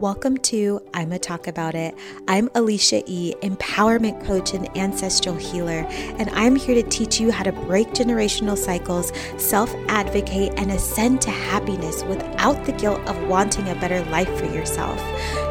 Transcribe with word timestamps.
Welcome 0.00 0.38
to 0.38 0.80
I'ma 0.94 1.18
Talk 1.18 1.46
About 1.46 1.74
It. 1.74 1.94
I'm 2.26 2.48
Alicia 2.54 3.02
E., 3.04 3.34
empowerment 3.42 4.24
coach 4.24 4.54
and 4.54 4.74
ancestral 4.74 5.34
healer, 5.34 5.84
and 5.90 6.30
I'm 6.30 6.56
here 6.56 6.74
to 6.74 6.88
teach 6.88 7.20
you 7.20 7.30
how 7.30 7.42
to 7.42 7.52
break 7.52 7.88
generational 7.88 8.56
cycles, 8.56 9.12
self 9.36 9.70
advocate, 9.88 10.54
and 10.56 10.70
ascend 10.70 11.20
to 11.20 11.30
happiness 11.30 12.02
without 12.04 12.64
the 12.64 12.72
guilt 12.72 13.06
of 13.06 13.28
wanting 13.28 13.68
a 13.68 13.74
better 13.74 14.02
life 14.06 14.38
for 14.38 14.46
yourself. 14.46 14.98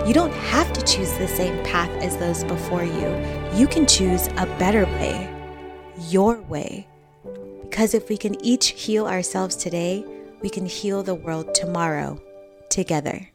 You 0.08 0.16
don't 0.16 0.34
have 0.34 0.74
to 0.74 0.82
choose 0.82 1.16
the 1.20 1.28
same 1.28 1.64
path 1.64 1.92
as 2.02 2.18
those 2.18 2.44
before 2.44 2.84
you, 2.84 3.54
you 3.54 3.68
can 3.68 3.86
choose 3.86 4.30
a 4.30 4.48
better 4.58 4.86
way, 4.86 5.32
your 6.08 6.42
way. 6.42 6.88
Because 7.70 7.94
if 7.94 8.10
we 8.10 8.18
can 8.18 8.44
each 8.44 8.70
heal 8.70 9.06
ourselves 9.06 9.56
today, 9.56 10.04
we 10.42 10.50
can 10.50 10.66
heal 10.66 11.04
the 11.04 11.14
world 11.14 11.54
tomorrow 11.54 12.20
together. 12.72 13.30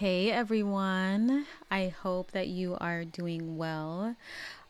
Hey 0.00 0.30
everyone, 0.30 1.44
I 1.70 1.88
hope 1.88 2.30
that 2.30 2.48
you 2.48 2.74
are 2.80 3.04
doing 3.04 3.58
well. 3.58 4.16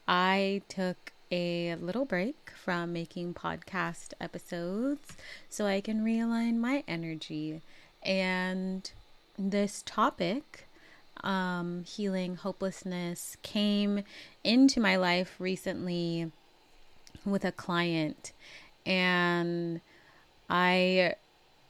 I 0.09 0.63
took 0.67 1.13
a 1.31 1.77
little 1.77 2.05
break 2.05 2.51
from 2.61 2.93
making 2.93 3.35
podcast 3.35 4.13
episodes 4.21 5.17
so 5.49 5.67
I 5.67 5.83
can 5.83 6.01
realign 6.01 6.57
my 6.57 6.83
energy. 6.89 7.63
And 8.03 8.91
this 9.39 9.85
topic, 9.87 10.67
um, 11.23 11.85
healing 11.85 12.35
hopelessness, 12.35 13.37
came 13.43 14.03
into 14.43 14.81
my 14.81 14.97
life 14.97 15.37
recently 15.39 16.33
with 17.25 17.45
a 17.45 17.53
client. 17.53 18.33
And 18.85 19.81
I 20.49 21.15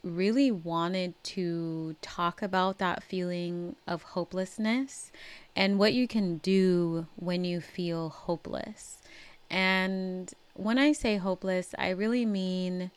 really 0.03 0.51
wanted 0.51 1.13
to 1.23 1.95
talk 2.01 2.41
about 2.41 2.79
that 2.79 3.03
feeling 3.03 3.75
of 3.87 4.01
hopelessness 4.01 5.11
and 5.55 5.77
what 5.77 5.93
you 5.93 6.07
can 6.07 6.37
do 6.37 7.05
when 7.15 7.43
you 7.43 7.61
feel 7.61 8.09
hopeless. 8.09 8.97
And 9.49 10.33
when 10.53 10.77
I 10.77 10.91
say 10.91 11.17
hopeless, 11.17 11.75
I 11.77 11.89
really 11.89 12.25
mean 12.25 12.91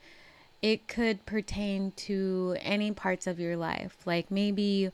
it 0.63 0.89
could 0.89 1.27
pertain 1.27 1.93
to 1.93 2.57
any 2.61 2.91
parts 2.93 3.27
of 3.27 3.39
your 3.39 3.57
life. 3.57 3.99
Like 4.07 4.31
maybe 4.31 4.91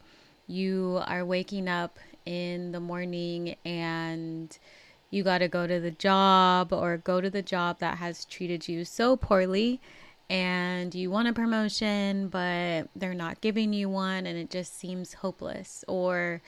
you 0.46 1.00
are 1.06 1.24
waking 1.24 1.68
up 1.68 1.98
in 2.26 2.72
the 2.72 2.80
morning 2.80 3.56
and 3.64 4.58
you 5.10 5.22
got 5.22 5.38
to 5.38 5.48
go 5.48 5.66
to 5.66 5.80
the 5.80 5.90
job 5.90 6.72
or 6.72 6.96
go 6.96 7.20
to 7.20 7.30
the 7.30 7.42
job 7.42 7.78
that 7.78 7.98
has 7.98 8.24
treated 8.24 8.68
you 8.68 8.84
so 8.84 9.16
poorly 9.16 9.80
and 10.30 10.94
you 10.94 11.10
want 11.10 11.26
a 11.26 11.32
promotion, 11.32 12.28
but 12.28 12.88
they're 12.94 13.14
not 13.14 13.40
giving 13.40 13.72
you 13.72 13.88
one, 13.88 14.26
and 14.26 14.38
it 14.38 14.48
just 14.48 14.78
seems 14.78 15.14
hopeless. 15.14 15.84
Or 15.88 16.40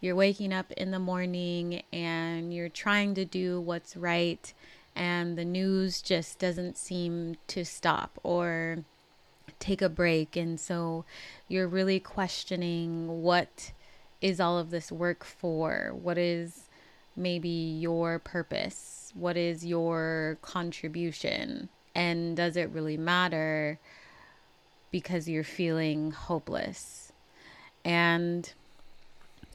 you're 0.00 0.16
waking 0.16 0.52
up 0.52 0.72
in 0.72 0.90
the 0.90 0.98
morning 0.98 1.84
and 1.92 2.52
you're 2.52 2.68
trying 2.68 3.14
to 3.14 3.24
do 3.24 3.60
what's 3.60 3.96
right, 3.96 4.52
and 4.96 5.38
the 5.38 5.44
news 5.44 6.02
just 6.02 6.40
doesn't 6.40 6.76
seem 6.76 7.36
to 7.46 7.64
stop 7.64 8.18
or 8.24 8.84
take 9.60 9.82
a 9.82 9.88
break. 9.88 10.34
And 10.34 10.58
so 10.58 11.04
you're 11.46 11.68
really 11.68 12.00
questioning 12.00 13.22
what 13.22 13.70
is 14.20 14.40
all 14.40 14.58
of 14.58 14.70
this 14.70 14.90
work 14.90 15.22
for? 15.22 15.92
What 15.94 16.18
is 16.18 16.68
maybe 17.14 17.48
your 17.48 18.18
purpose? 18.18 19.12
What 19.14 19.36
is 19.36 19.64
your 19.64 20.38
contribution? 20.42 21.68
And 21.98 22.36
does 22.36 22.56
it 22.56 22.70
really 22.70 22.96
matter 22.96 23.80
because 24.92 25.28
you're 25.28 25.42
feeling 25.42 26.12
hopeless? 26.12 27.12
And 27.84 28.52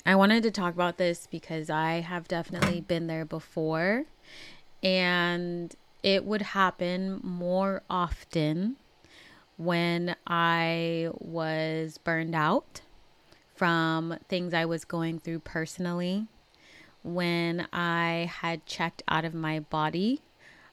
I 0.06 0.16
wanted 0.16 0.44
to 0.44 0.52
talk 0.52 0.74
about 0.74 0.98
this 0.98 1.26
because 1.32 1.70
I 1.70 2.02
have 2.02 2.28
definitely 2.28 2.82
been 2.82 3.08
there 3.08 3.24
before. 3.24 4.04
And 4.84 5.74
it 6.04 6.26
would 6.26 6.42
happen 6.42 7.22
more 7.24 7.82
often 7.90 8.76
when 9.56 10.14
I 10.28 11.12
was 11.20 11.98
burned 11.98 12.36
out 12.36 12.82
from 13.56 14.18
things 14.28 14.54
I 14.54 14.66
was 14.66 14.84
going 14.84 15.20
through 15.20 15.40
personally, 15.40 16.28
when 17.04 17.70
I 17.72 18.30
had 18.30 18.66
checked 18.66 19.02
out 19.08 19.24
of 19.24 19.34
my 19.34 19.62
body. 19.62 20.20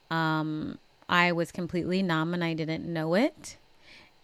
Um, 0.09 0.77
I 1.11 1.33
was 1.33 1.51
completely 1.51 2.01
numb 2.01 2.33
and 2.33 2.43
I 2.43 2.53
didn't 2.53 2.91
know 2.91 3.13
it. 3.13 3.57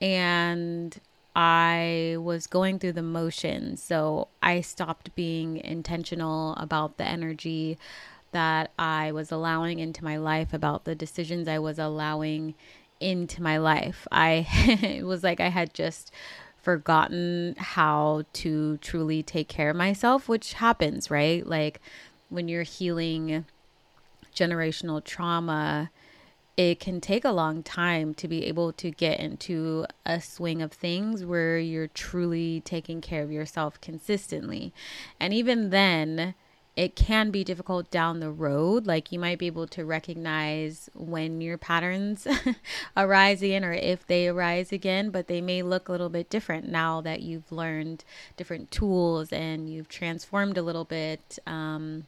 And 0.01 0.97
I 1.35 2.15
was 2.17 2.47
going 2.47 2.79
through 2.79 2.93
the 2.93 3.03
motions. 3.03 3.83
So 3.83 4.29
I 4.41 4.61
stopped 4.61 5.13
being 5.13 5.57
intentional 5.57 6.55
about 6.55 6.97
the 6.97 7.03
energy 7.03 7.77
that 8.31 8.71
I 8.79 9.11
was 9.11 9.31
allowing 9.31 9.79
into 9.79 10.03
my 10.03 10.17
life, 10.17 10.53
about 10.53 10.85
the 10.85 10.95
decisions 10.95 11.47
I 11.47 11.59
was 11.59 11.77
allowing 11.77 12.55
into 12.99 13.43
my 13.43 13.57
life. 13.57 14.07
I 14.11 14.47
it 14.81 15.05
was 15.05 15.23
like 15.23 15.39
I 15.39 15.49
had 15.49 15.73
just 15.73 16.11
forgotten 16.61 17.55
how 17.57 18.23
to 18.33 18.77
truly 18.77 19.23
take 19.23 19.47
care 19.47 19.69
of 19.69 19.75
myself, 19.75 20.27
which 20.27 20.53
happens, 20.53 21.11
right? 21.11 21.45
Like 21.45 21.79
when 22.29 22.47
you're 22.47 22.63
healing 22.63 23.45
generational 24.35 25.03
trauma, 25.03 25.91
it 26.57 26.79
can 26.79 26.99
take 26.99 27.23
a 27.23 27.31
long 27.31 27.61
time 27.61 28.15
to 28.15 28.27
be 28.27 28.45
able 28.45 28.73
to 28.73 28.89
get 28.89 29.19
into 29.19 29.85
a 30.07 30.19
swing 30.19 30.59
of 30.63 30.73
things 30.73 31.23
where 31.23 31.59
you're 31.59 31.87
truly 31.87 32.61
taking 32.61 32.99
care 32.99 33.21
of 33.21 33.31
yourself 33.31 33.79
consistently. 33.79 34.73
And 35.19 35.35
even 35.35 35.69
then, 35.69 36.33
it 36.75 36.95
can 36.95 37.29
be 37.29 37.43
difficult 37.43 37.91
down 37.91 38.19
the 38.19 38.31
road. 38.31 38.87
Like 38.87 39.11
you 39.11 39.19
might 39.19 39.37
be 39.37 39.45
able 39.45 39.67
to 39.67 39.85
recognize 39.85 40.89
when 40.95 41.41
your 41.41 41.59
patterns 41.59 42.27
arise 42.97 43.43
again 43.43 43.63
or 43.63 43.73
if 43.73 44.05
they 44.07 44.27
arise 44.27 44.71
again, 44.71 45.11
but 45.11 45.27
they 45.27 45.41
may 45.41 45.61
look 45.61 45.87
a 45.87 45.91
little 45.91 46.09
bit 46.09 46.27
different 46.27 46.67
now 46.67 47.01
that 47.01 47.21
you've 47.21 47.51
learned 47.51 48.03
different 48.35 48.71
tools 48.71 49.31
and 49.31 49.69
you've 49.69 49.89
transformed 49.89 50.57
a 50.57 50.63
little 50.63 50.85
bit. 50.85 51.37
Um, 51.45 52.05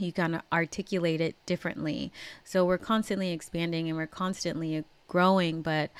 you 0.00 0.12
kind 0.12 0.34
of 0.34 0.42
articulate 0.52 1.20
it 1.20 1.34
differently. 1.46 2.12
So 2.44 2.64
we're 2.64 2.78
constantly 2.78 3.32
expanding 3.32 3.88
and 3.88 3.96
we're 3.96 4.06
constantly 4.06 4.84
growing, 5.06 5.62
but 5.62 5.90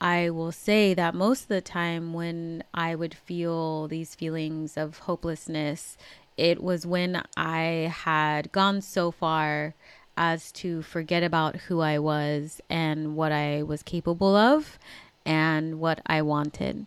I 0.00 0.30
will 0.30 0.52
say 0.52 0.94
that 0.94 1.14
most 1.14 1.42
of 1.42 1.48
the 1.48 1.60
time 1.60 2.14
when 2.14 2.64
I 2.72 2.94
would 2.94 3.14
feel 3.14 3.86
these 3.88 4.14
feelings 4.14 4.76
of 4.76 5.00
hopelessness, 5.00 5.98
it 6.36 6.62
was 6.62 6.86
when 6.86 7.22
I 7.36 7.92
had 7.94 8.50
gone 8.50 8.80
so 8.80 9.10
far 9.10 9.74
as 10.16 10.52
to 10.52 10.82
forget 10.82 11.22
about 11.22 11.56
who 11.56 11.80
I 11.80 11.98
was 11.98 12.60
and 12.70 13.14
what 13.16 13.32
I 13.32 13.62
was 13.62 13.82
capable 13.82 14.36
of 14.36 14.78
and 15.26 15.80
what 15.80 16.00
I 16.06 16.22
wanted. 16.22 16.86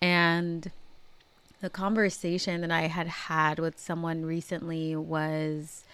And 0.00 0.70
the 1.60 1.70
conversation 1.70 2.60
that 2.60 2.70
I 2.70 2.82
had 2.82 3.08
had 3.08 3.58
with 3.58 3.78
someone 3.78 4.24
recently 4.24 4.94
was 4.94 5.84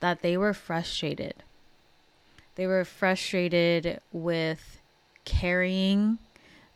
that 0.00 0.22
they 0.22 0.36
were 0.36 0.54
frustrated. 0.54 1.34
They 2.54 2.66
were 2.66 2.84
frustrated 2.84 4.00
with 4.10 4.80
carrying 5.24 6.18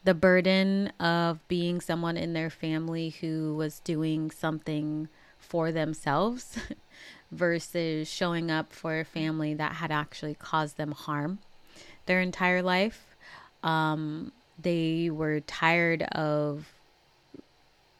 the 0.04 0.14
burden 0.14 0.92
of 1.00 1.46
being 1.48 1.80
someone 1.80 2.16
in 2.16 2.32
their 2.32 2.50
family 2.50 3.10
who 3.20 3.56
was 3.56 3.80
doing 3.80 4.30
something 4.30 5.08
for 5.38 5.72
themselves 5.72 6.58
versus 7.32 8.08
showing 8.08 8.50
up 8.50 8.72
for 8.72 9.00
a 9.00 9.04
family 9.04 9.54
that 9.54 9.72
had 9.72 9.90
actually 9.90 10.34
caused 10.34 10.76
them 10.76 10.92
harm 10.92 11.38
their 12.06 12.20
entire 12.20 12.62
life. 12.62 13.16
Um, 13.62 14.32
they 14.58 15.10
were 15.10 15.40
tired 15.40 16.02
of 16.12 16.75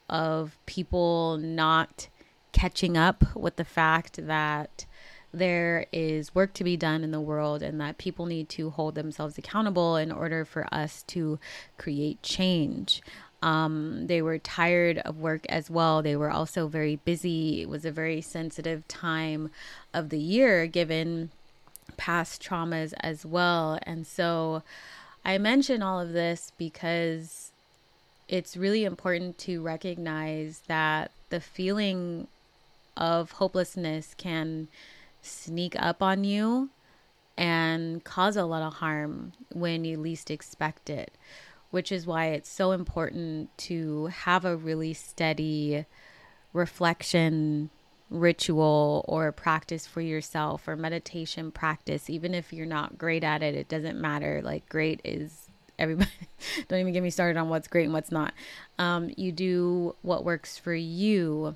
of 0.09 0.57
people 0.65 1.37
not 1.37 2.07
catching 2.51 2.97
up 2.97 3.35
with 3.35 3.55
the 3.57 3.65
fact 3.65 4.25
that 4.25 4.85
there 5.33 5.85
is 5.91 6.33
work 6.33 6.53
to 6.53 6.63
be 6.63 6.77
done 6.77 7.03
in 7.03 7.11
the 7.11 7.21
world 7.21 7.61
and 7.61 7.79
that 7.79 7.97
people 7.97 8.25
need 8.25 8.49
to 8.49 8.69
hold 8.71 8.95
themselves 8.95 9.37
accountable 9.37 9.95
in 9.95 10.11
order 10.11 10.45
for 10.45 10.67
us 10.73 11.03
to 11.03 11.37
create 11.77 12.21
change. 12.23 13.01
Um, 13.41 14.07
they 14.07 14.21
were 14.21 14.39
tired 14.39 14.97
of 14.99 15.19
work 15.19 15.45
as 15.47 15.69
well. 15.69 16.01
They 16.01 16.15
were 16.15 16.31
also 16.31 16.67
very 16.67 16.95
busy. 16.95 17.61
It 17.61 17.69
was 17.69 17.85
a 17.85 17.91
very 17.91 18.21
sensitive 18.21 18.87
time 18.87 19.51
of 19.93 20.09
the 20.09 20.17
year 20.17 20.65
given 20.65 21.29
past 21.97 22.41
traumas 22.41 22.93
as 23.01 23.25
well. 23.25 23.77
And 23.83 24.07
so 24.07 24.63
I 25.23 25.37
mention 25.37 25.83
all 25.83 25.99
of 25.99 26.13
this 26.13 26.51
because 26.57 27.46
it's 28.27 28.57
really 28.57 28.83
important 28.83 29.37
to 29.39 29.61
recognize 29.61 30.61
that 30.67 31.11
the 31.29 31.39
feeling 31.39 32.27
of 32.95 33.31
hopelessness 33.33 34.13
can 34.17 34.67
sneak 35.21 35.75
up 35.77 36.01
on 36.01 36.23
you 36.23 36.69
and 37.37 38.03
cause 38.03 38.35
a 38.35 38.45
lot 38.45 38.63
of 38.63 38.75
harm 38.75 39.33
when 39.53 39.85
you 39.85 39.97
least 39.97 40.31
expect 40.31 40.89
it. 40.89 41.11
which 41.69 41.91
is 41.91 42.07
why 42.07 42.27
it's 42.27 42.49
so 42.49 42.71
important 42.71 43.55
to 43.57 44.05
have 44.07 44.45
a 44.45 44.55
really 44.55 44.93
steady 44.93 45.85
reflection 46.53 47.69
ritual 48.09 49.03
or 49.07 49.31
practice 49.33 49.85
for 49.85 49.99
yourself 49.99 50.65
or 50.67 50.77
meditation 50.77 51.51
practice 51.51 52.09
even 52.09 52.33
if 52.33 52.53
you're 52.53 52.65
not 52.65 52.97
great 52.97 53.21
at 53.23 53.43
it 53.43 53.53
it 53.53 53.67
doesn't 53.67 53.99
matter 53.99 54.41
like 54.43 54.67
great 54.69 55.01
is 55.03 55.46
everybody 55.79 56.09
don't 56.67 56.79
even 56.79 56.93
get 56.93 57.03
me 57.03 57.09
started 57.09 57.39
on 57.39 57.49
what's 57.49 57.67
great 57.67 57.85
and 57.85 57.93
what's 57.93 58.11
not. 58.11 58.33
Um, 58.79 59.11
you 59.15 59.31
do 59.31 59.95
what 60.01 60.25
works 60.25 60.57
for 60.57 60.73
you. 60.73 61.55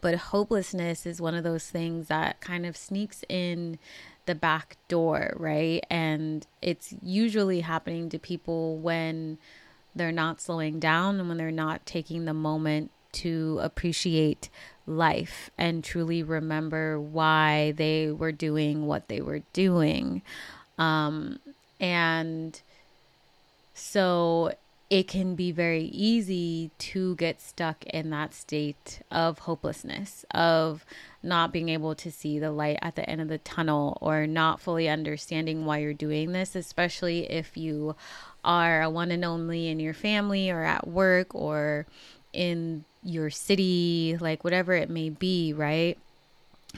But 0.00 0.16
hopelessness 0.16 1.06
is 1.06 1.20
one 1.20 1.36
of 1.36 1.44
those 1.44 1.70
things 1.70 2.08
that 2.08 2.40
kind 2.40 2.66
of 2.66 2.76
sneaks 2.76 3.22
in 3.28 3.78
the 4.26 4.34
back 4.34 4.76
door 4.88 5.34
right? 5.36 5.84
And 5.90 6.46
it's 6.60 6.94
usually 7.02 7.60
happening 7.60 8.08
to 8.10 8.18
people 8.18 8.78
when 8.78 9.38
they're 9.94 10.12
not 10.12 10.40
slowing 10.40 10.78
down 10.80 11.18
and 11.18 11.28
when 11.28 11.38
they're 11.38 11.50
not 11.50 11.84
taking 11.86 12.24
the 12.24 12.34
moment 12.34 12.90
to 13.12 13.58
appreciate 13.62 14.48
life 14.86 15.50
and 15.58 15.84
truly 15.84 16.22
remember 16.22 16.98
why 16.98 17.72
they 17.76 18.10
were 18.10 18.32
doing 18.32 18.86
what 18.86 19.08
they 19.08 19.20
were 19.20 19.42
doing. 19.52 20.22
Um, 20.78 21.38
and 21.78 22.60
so 23.74 24.52
it 24.92 25.08
can 25.08 25.34
be 25.34 25.50
very 25.50 25.84
easy 25.84 26.70
to 26.76 27.16
get 27.16 27.40
stuck 27.40 27.82
in 27.86 28.10
that 28.10 28.34
state 28.34 29.00
of 29.10 29.38
hopelessness, 29.38 30.22
of 30.34 30.84
not 31.22 31.50
being 31.50 31.70
able 31.70 31.94
to 31.94 32.10
see 32.10 32.38
the 32.38 32.52
light 32.52 32.78
at 32.82 32.94
the 32.94 33.08
end 33.08 33.22
of 33.22 33.28
the 33.28 33.38
tunnel 33.38 33.96
or 34.02 34.26
not 34.26 34.60
fully 34.60 34.90
understanding 34.90 35.64
why 35.64 35.78
you're 35.78 35.94
doing 35.94 36.32
this, 36.32 36.54
especially 36.54 37.30
if 37.30 37.56
you 37.56 37.96
are 38.44 38.82
a 38.82 38.90
one 38.90 39.10
and 39.10 39.24
only 39.24 39.68
in 39.68 39.80
your 39.80 39.94
family 39.94 40.50
or 40.50 40.62
at 40.62 40.86
work 40.86 41.34
or 41.34 41.86
in 42.34 42.84
your 43.02 43.30
city, 43.30 44.18
like 44.20 44.44
whatever 44.44 44.74
it 44.74 44.90
may 44.90 45.08
be, 45.08 45.54
right? 45.54 45.96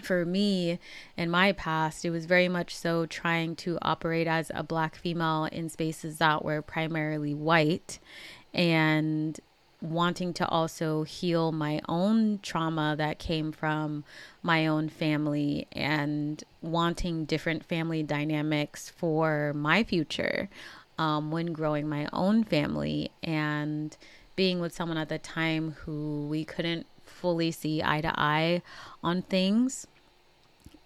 For 0.03 0.25
me, 0.25 0.79
in 1.17 1.31
my 1.31 1.53
past, 1.53 2.05
it 2.05 2.11
was 2.11 2.27
very 2.27 2.49
much 2.49 2.75
so 2.77 3.07
trying 3.07 3.57
to 3.57 3.79
operate 3.81 4.27
as 4.27 4.51
a 4.55 4.63
black 4.63 4.97
female 4.97 5.47
in 5.47 5.69
spaces 5.69 6.19
that 6.19 6.45
were 6.45 6.63
primarily 6.63 7.35
white 7.35 7.99
and 8.53 9.39
wanting 9.81 10.33
to 10.33 10.49
also 10.49 11.03
heal 11.03 11.53
my 11.53 11.81
own 11.89 12.39
trauma 12.43 12.95
that 12.97 13.19
came 13.19 13.53
from 13.53 14.05
my 14.43 14.67
own 14.67 14.89
family 14.89 15.67
and 15.73 16.43
wanting 16.63 17.25
different 17.25 17.65
family 17.65 18.03
dynamics 18.03 18.89
for 18.89 19.53
my 19.55 19.85
future 19.85 20.49
um, 20.99 21.31
when 21.31 21.53
growing 21.53 21.89
my 21.89 22.09
own 22.13 22.45
family 22.45 23.11
and 23.23 23.97
being 24.37 24.59
with 24.59 24.75
someone 24.75 24.99
at 24.99 25.09
the 25.09 25.19
time 25.19 25.73
who 25.85 26.27
we 26.29 26.45
couldn't 26.45 26.87
fully 27.15 27.51
see 27.51 27.83
eye 27.83 28.01
to 28.01 28.13
eye 28.19 28.63
on 29.03 29.23
things. 29.23 29.87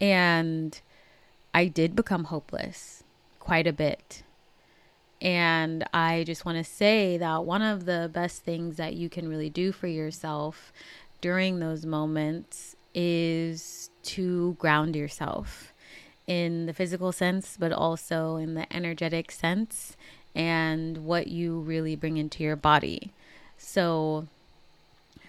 And 0.01 0.81
I 1.53 1.67
did 1.67 1.97
become 1.97 2.25
hopeless 2.25 3.03
quite 3.41 3.67
a 3.67 3.73
bit. 3.73 4.23
And 5.21 5.85
I 5.93 6.23
just 6.25 6.45
want 6.45 6.59
to 6.59 6.65
say 6.65 7.17
that 7.17 7.45
one 7.45 7.63
of 7.63 7.87
the 7.87 8.09
best 8.13 8.45
things 8.45 8.77
that 8.77 8.95
you 8.95 9.09
can 9.09 9.29
really 9.29 9.51
do 9.51 9.73
for 9.73 9.89
yourself 9.89 10.73
during 11.21 11.59
those 11.59 11.85
moments 11.85 12.77
is 12.95 13.91
to 14.03 14.55
ground 14.61 14.95
yourself 14.95 15.73
in 16.27 16.67
the 16.67 16.73
physical 16.73 17.11
sense, 17.11 17.57
but 17.59 17.73
also 17.73 18.37
in 18.37 18.55
the 18.55 18.73
energetic 18.73 19.33
sense 19.33 19.97
and 20.35 20.99
what 20.99 21.27
you 21.27 21.59
really 21.59 21.97
bring 21.97 22.17
into 22.17 22.45
your 22.45 22.55
body. 22.55 23.13
So 23.57 24.29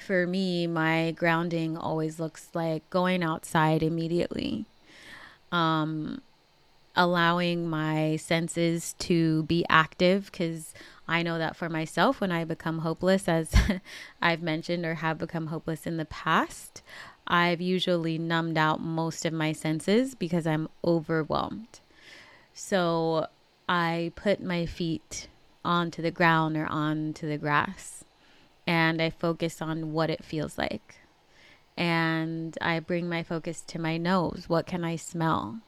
for 0.01 0.27
me, 0.27 0.67
my 0.67 1.11
grounding 1.11 1.77
always 1.77 2.19
looks 2.19 2.49
like 2.53 2.89
going 2.89 3.23
outside 3.23 3.83
immediately. 3.83 4.65
Um, 5.51 6.21
allowing 6.95 7.69
my 7.69 8.15
senses 8.17 8.93
to 8.99 9.43
be 9.43 9.65
active 9.69 10.25
because 10.25 10.73
I 11.07 11.23
know 11.23 11.37
that 11.37 11.55
for 11.55 11.69
myself, 11.69 12.19
when 12.19 12.31
I 12.31 12.43
become 12.43 12.79
hopeless, 12.79 13.27
as 13.27 13.53
I've 14.21 14.41
mentioned 14.41 14.85
or 14.85 14.95
have 14.95 15.17
become 15.17 15.47
hopeless 15.47 15.87
in 15.87 15.97
the 15.97 16.05
past, 16.05 16.81
I've 17.25 17.61
usually 17.61 18.17
numbed 18.17 18.57
out 18.57 18.81
most 18.81 19.25
of 19.25 19.33
my 19.33 19.53
senses 19.53 20.13
because 20.13 20.45
I'm 20.45 20.67
overwhelmed. 20.83 21.79
So 22.53 23.27
I 23.67 24.11
put 24.15 24.41
my 24.41 24.65
feet 24.65 25.27
onto 25.63 26.01
the 26.01 26.11
ground 26.11 26.57
or 26.57 26.65
onto 26.65 27.27
the 27.27 27.37
grass 27.37 28.03
and 28.69 29.01
I 29.01 29.09
focus 29.09 29.63
on 29.63 29.93
what 29.93 30.11
it 30.11 30.23
feels 30.23 30.55
like. 30.55 30.97
And 31.75 32.55
I 32.61 32.79
bring 32.79 33.09
my 33.09 33.23
focus 33.23 33.61
to 33.61 33.79
my 33.79 33.97
nose. 33.97 34.45
What 34.47 34.67
can 34.67 34.83
I 34.83 34.95
smell? 34.95 35.61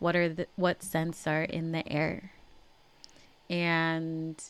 What 0.00 0.16
are 0.16 0.28
the 0.28 0.48
what 0.56 0.82
scents 0.82 1.28
are 1.28 1.44
in 1.44 1.70
the 1.70 1.86
air? 1.88 2.32
And 3.48 4.42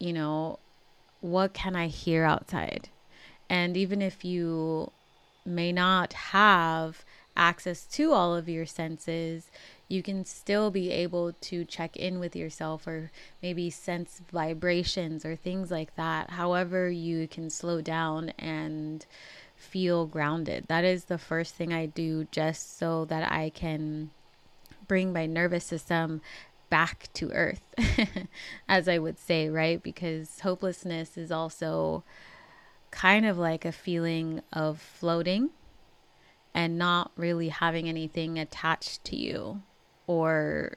you 0.00 0.12
know, 0.12 0.58
what 1.20 1.52
can 1.52 1.76
I 1.76 1.86
hear 1.86 2.24
outside? 2.24 2.88
And 3.48 3.76
even 3.76 4.02
if 4.02 4.24
you 4.24 4.90
may 5.46 5.70
not 5.70 6.12
have 6.14 7.04
access 7.36 7.84
to 7.92 8.12
all 8.12 8.34
of 8.34 8.48
your 8.48 8.66
senses, 8.66 9.52
you 9.92 10.02
can 10.02 10.24
still 10.24 10.70
be 10.70 10.90
able 10.90 11.34
to 11.34 11.66
check 11.66 11.98
in 11.98 12.18
with 12.18 12.34
yourself 12.34 12.86
or 12.86 13.10
maybe 13.42 13.68
sense 13.68 14.22
vibrations 14.32 15.22
or 15.22 15.36
things 15.36 15.70
like 15.70 15.94
that. 15.96 16.30
However, 16.30 16.88
you 16.88 17.28
can 17.28 17.50
slow 17.50 17.82
down 17.82 18.30
and 18.38 19.04
feel 19.54 20.06
grounded. 20.06 20.64
That 20.68 20.82
is 20.84 21.04
the 21.04 21.18
first 21.18 21.54
thing 21.54 21.74
I 21.74 21.84
do 21.84 22.26
just 22.30 22.78
so 22.78 23.04
that 23.04 23.30
I 23.30 23.50
can 23.50 24.12
bring 24.88 25.12
my 25.12 25.26
nervous 25.26 25.66
system 25.66 26.22
back 26.70 27.12
to 27.12 27.30
earth, 27.32 27.62
as 28.70 28.88
I 28.88 28.96
would 28.96 29.18
say, 29.18 29.50
right? 29.50 29.82
Because 29.82 30.40
hopelessness 30.40 31.18
is 31.18 31.30
also 31.30 32.02
kind 32.90 33.26
of 33.26 33.36
like 33.36 33.66
a 33.66 33.72
feeling 33.72 34.40
of 34.54 34.80
floating 34.80 35.50
and 36.54 36.78
not 36.78 37.10
really 37.14 37.50
having 37.50 37.90
anything 37.90 38.38
attached 38.38 39.04
to 39.04 39.16
you 39.16 39.60
or 40.06 40.76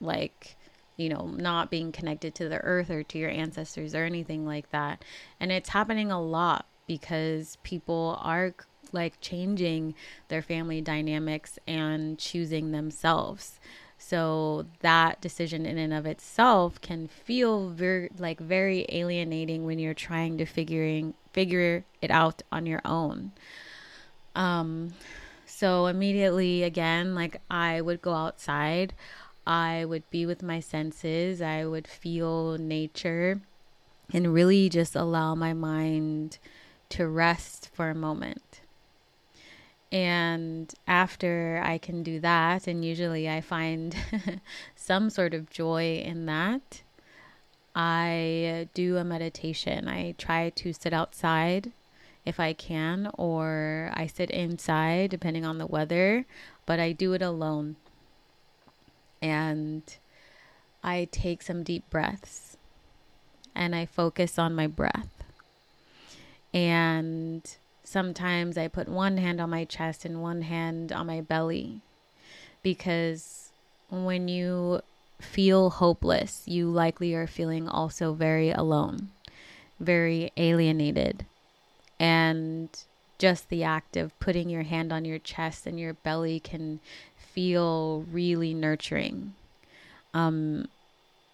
like 0.00 0.56
you 0.96 1.08
know 1.08 1.26
not 1.36 1.70
being 1.70 1.92
connected 1.92 2.34
to 2.34 2.48
the 2.48 2.58
earth 2.58 2.90
or 2.90 3.02
to 3.02 3.18
your 3.18 3.30
ancestors 3.30 3.94
or 3.94 4.04
anything 4.04 4.46
like 4.46 4.70
that. 4.70 5.04
And 5.40 5.50
it's 5.50 5.70
happening 5.70 6.10
a 6.10 6.20
lot 6.20 6.66
because 6.86 7.56
people 7.62 8.18
are 8.22 8.54
like 8.92 9.20
changing 9.20 9.94
their 10.28 10.42
family 10.42 10.80
dynamics 10.80 11.58
and 11.66 12.18
choosing 12.18 12.70
themselves. 12.70 13.58
So 13.98 14.66
that 14.80 15.20
decision 15.20 15.64
in 15.66 15.78
and 15.78 15.92
of 15.92 16.04
itself 16.06 16.80
can 16.80 17.08
feel 17.08 17.70
very 17.70 18.10
like 18.18 18.38
very 18.38 18.86
alienating 18.88 19.64
when 19.64 19.78
you're 19.78 19.94
trying 19.94 20.36
to 20.38 20.44
figuring 20.44 21.14
figure 21.32 21.84
it 22.02 22.10
out 22.10 22.42
on 22.52 22.66
your 22.66 22.82
own. 22.84 23.32
Um 24.36 24.94
so 25.54 25.86
immediately, 25.86 26.64
again, 26.64 27.14
like 27.14 27.40
I 27.48 27.80
would 27.80 28.02
go 28.02 28.12
outside, 28.12 28.92
I 29.46 29.84
would 29.84 30.02
be 30.10 30.26
with 30.26 30.42
my 30.42 30.58
senses, 30.58 31.40
I 31.40 31.64
would 31.64 31.86
feel 31.86 32.58
nature, 32.58 33.40
and 34.12 34.34
really 34.34 34.68
just 34.68 34.96
allow 34.96 35.36
my 35.36 35.52
mind 35.52 36.38
to 36.90 37.06
rest 37.06 37.70
for 37.72 37.88
a 37.88 37.94
moment. 37.94 38.62
And 39.92 40.74
after 40.88 41.62
I 41.64 41.78
can 41.78 42.02
do 42.02 42.18
that, 42.18 42.66
and 42.66 42.84
usually 42.84 43.30
I 43.30 43.40
find 43.40 43.94
some 44.74 45.08
sort 45.08 45.34
of 45.34 45.50
joy 45.50 46.02
in 46.04 46.26
that, 46.26 46.82
I 47.76 48.68
do 48.74 48.96
a 48.96 49.04
meditation. 49.04 49.86
I 49.86 50.16
try 50.18 50.50
to 50.50 50.72
sit 50.72 50.92
outside 50.92 51.70
if 52.24 52.40
I 52.40 52.52
can, 52.52 53.10
or 53.14 53.90
I 53.94 54.06
sit 54.06 54.30
inside 54.30 55.10
depending 55.10 55.44
on 55.44 55.58
the 55.58 55.66
weather, 55.66 56.24
but 56.66 56.80
I 56.80 56.92
do 56.92 57.12
it 57.12 57.22
alone. 57.22 57.76
And 59.20 59.82
I 60.82 61.08
take 61.10 61.42
some 61.42 61.62
deep 61.62 61.88
breaths 61.90 62.56
and 63.54 63.74
I 63.74 63.86
focus 63.86 64.38
on 64.38 64.54
my 64.54 64.66
breath. 64.66 65.24
And 66.52 67.42
sometimes 67.82 68.56
I 68.56 68.68
put 68.68 68.88
one 68.88 69.18
hand 69.18 69.40
on 69.40 69.50
my 69.50 69.64
chest 69.64 70.04
and 70.04 70.22
one 70.22 70.42
hand 70.42 70.92
on 70.92 71.06
my 71.06 71.20
belly 71.20 71.80
because 72.62 73.50
when 73.90 74.28
you 74.28 74.80
feel 75.20 75.70
hopeless, 75.70 76.42
you 76.46 76.68
likely 76.68 77.14
are 77.14 77.26
feeling 77.26 77.68
also 77.68 78.12
very 78.12 78.50
alone, 78.50 79.10
very 79.78 80.32
alienated 80.36 81.26
and 81.98 82.68
just 83.18 83.48
the 83.48 83.62
act 83.64 83.96
of 83.96 84.18
putting 84.18 84.48
your 84.48 84.62
hand 84.62 84.92
on 84.92 85.04
your 85.04 85.18
chest 85.18 85.66
and 85.66 85.78
your 85.78 85.94
belly 85.94 86.40
can 86.40 86.80
feel 87.16 88.04
really 88.10 88.54
nurturing. 88.54 89.34
Um, 90.12 90.68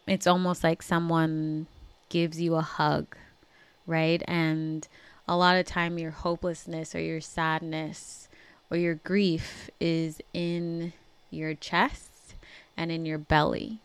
it's 0.07 0.26
almost 0.26 0.64
like 0.64 0.83
someone 0.83 1.67
gives 2.09 2.40
you 2.40 2.55
a 2.57 2.62
hug, 2.62 3.17
right? 3.87 4.23
And 4.26 4.87
a 5.29 5.37
lot 5.37 5.57
of 5.57 5.67
time 5.67 5.99
your 5.99 6.11
hopelessness 6.11 6.95
or 6.95 7.00
your 7.00 7.21
sadness 7.21 8.29
or 8.71 8.76
your 8.76 8.95
grief 8.97 9.71
is 9.81 10.21
in 10.33 10.93
your 11.31 11.55
chest 11.55 12.35
and 12.76 12.90
in 12.90 13.07
your 13.07 13.19
belly. 13.19 13.79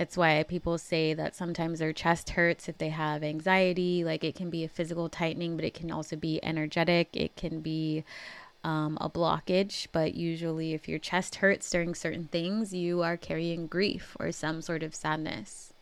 It's 0.00 0.16
why 0.16 0.42
people 0.44 0.78
say 0.78 1.12
that 1.12 1.36
sometimes 1.36 1.78
their 1.78 1.92
chest 1.92 2.30
hurts 2.30 2.70
if 2.70 2.78
they 2.78 2.88
have 2.88 3.22
anxiety. 3.22 4.02
Like 4.02 4.24
it 4.24 4.34
can 4.34 4.48
be 4.48 4.64
a 4.64 4.68
physical 4.68 5.10
tightening, 5.10 5.56
but 5.56 5.64
it 5.66 5.74
can 5.74 5.90
also 5.90 6.16
be 6.16 6.42
energetic. 6.42 7.10
It 7.12 7.36
can 7.36 7.60
be 7.60 8.04
um, 8.64 8.96
a 8.98 9.10
blockage. 9.10 9.88
But 9.92 10.14
usually, 10.14 10.72
if 10.72 10.88
your 10.88 10.98
chest 10.98 11.36
hurts 11.36 11.68
during 11.68 11.94
certain 11.94 12.28
things, 12.28 12.72
you 12.72 13.02
are 13.02 13.18
carrying 13.18 13.66
grief 13.66 14.16
or 14.18 14.32
some 14.32 14.62
sort 14.62 14.82
of 14.82 14.94
sadness. 14.94 15.74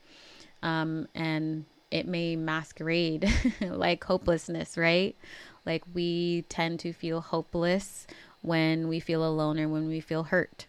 Um, 0.64 1.06
and 1.14 1.66
it 1.92 2.08
may 2.08 2.34
masquerade 2.34 3.32
like 3.60 4.02
hopelessness, 4.02 4.76
right? 4.76 5.14
Like 5.64 5.84
we 5.94 6.42
tend 6.48 6.80
to 6.80 6.92
feel 6.92 7.20
hopeless 7.20 8.08
when 8.42 8.88
we 8.88 8.98
feel 8.98 9.25
alone 9.25 9.60
or 9.60 9.68
when 9.68 9.87
we 9.87 10.00
feel 10.00 10.25
hurt. 10.25 10.66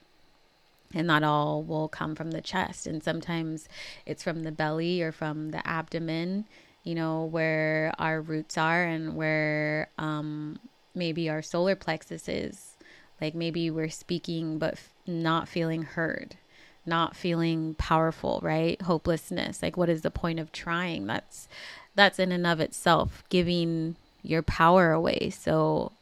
And 0.93 1.09
that 1.09 1.23
all 1.23 1.63
will 1.63 1.87
come 1.87 2.15
from 2.15 2.31
the 2.31 2.41
chest. 2.41 2.87
And 2.87 3.03
sometimes 3.03 3.69
it's 4.05 4.23
from 4.23 4.43
the 4.43 4.51
belly 4.51 5.01
or 5.01 5.11
from 5.11 5.51
the 5.51 5.65
abdomen, 5.67 6.45
you 6.83 6.95
know, 6.95 7.25
where 7.25 7.93
our 7.99 8.21
roots 8.21 8.57
are 8.57 8.83
and 8.83 9.15
where 9.15 9.89
um, 9.97 10.57
maybe 10.95 11.29
our 11.29 11.41
solar 11.41 11.75
plexus 11.75 12.27
is. 12.27 12.75
Like 13.21 13.35
maybe 13.35 13.69
we're 13.69 13.89
speaking 13.89 14.57
but 14.57 14.73
f- 14.73 14.93
not 15.05 15.47
feeling 15.47 15.83
heard 15.83 16.37
not 16.85 17.15
feeling 17.15 17.75
powerful, 17.75 18.39
right? 18.41 18.81
Hopelessness. 18.81 19.61
Like 19.61 19.77
what 19.77 19.89
is 19.89 20.01
the 20.01 20.11
point 20.11 20.39
of 20.39 20.51
trying? 20.51 21.05
That's 21.05 21.47
that's 21.95 22.19
in 22.19 22.31
and 22.31 22.47
of 22.47 22.59
itself 22.59 23.23
giving 23.29 23.95
your 24.21 24.41
power 24.41 24.91
away. 24.91 25.29
So 25.29 25.93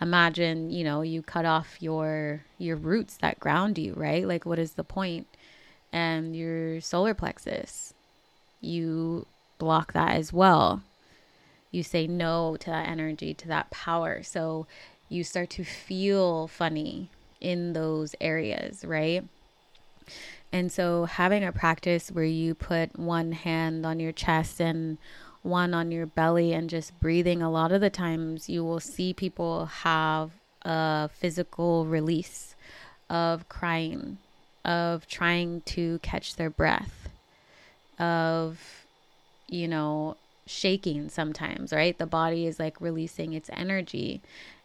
imagine, 0.00 0.70
you 0.70 0.84
know, 0.84 1.02
you 1.02 1.22
cut 1.22 1.44
off 1.44 1.76
your 1.80 2.42
your 2.58 2.76
roots 2.76 3.16
that 3.18 3.40
ground 3.40 3.78
you, 3.78 3.94
right? 3.94 4.26
Like 4.26 4.46
what 4.46 4.58
is 4.58 4.72
the? 4.72 5.24
And 5.92 6.36
your 6.36 6.80
solar 6.80 7.14
plexus. 7.14 7.94
You 8.60 9.26
block 9.58 9.92
that 9.92 10.16
as 10.16 10.32
well. 10.32 10.82
You 11.70 11.82
say 11.82 12.06
no 12.06 12.56
to 12.60 12.70
that 12.70 12.88
energy, 12.88 13.34
to 13.34 13.48
that 13.48 13.70
power. 13.70 14.22
So 14.22 14.66
you 15.08 15.24
start 15.24 15.50
to 15.50 15.64
feel 15.64 16.46
funny 16.48 17.10
in 17.40 17.72
those 17.72 18.14
areas, 18.20 18.84
right? 18.84 19.24
And 20.52 20.72
so, 20.72 21.04
having 21.04 21.44
a 21.44 21.52
practice 21.52 22.10
where 22.10 22.24
you 22.24 22.54
put 22.54 22.98
one 22.98 23.32
hand 23.32 23.86
on 23.86 24.00
your 24.00 24.12
chest 24.12 24.60
and 24.60 24.98
one 25.42 25.74
on 25.74 25.90
your 25.90 26.06
belly 26.06 26.52
and 26.52 26.68
just 26.68 26.98
breathing, 27.00 27.42
a 27.42 27.50
lot 27.50 27.72
of 27.72 27.80
the 27.80 27.90
times 27.90 28.48
you 28.48 28.64
will 28.64 28.80
see 28.80 29.12
people 29.12 29.66
have 29.66 30.30
a 30.62 31.08
physical 31.08 31.86
release 31.86 32.54
of 33.08 33.48
crying, 33.48 34.18
of 34.64 35.06
trying 35.08 35.62
to 35.62 35.98
catch 36.02 36.36
their 36.36 36.50
breath, 36.50 37.08
of, 37.98 38.84
you 39.48 39.66
know, 39.66 40.16
shaking 40.46 41.08
sometimes, 41.08 41.72
right? 41.72 41.96
The 41.96 42.06
body 42.06 42.46
is 42.46 42.58
like 42.58 42.80
releasing 42.80 43.32
its 43.32 43.50
energy. 43.52 44.20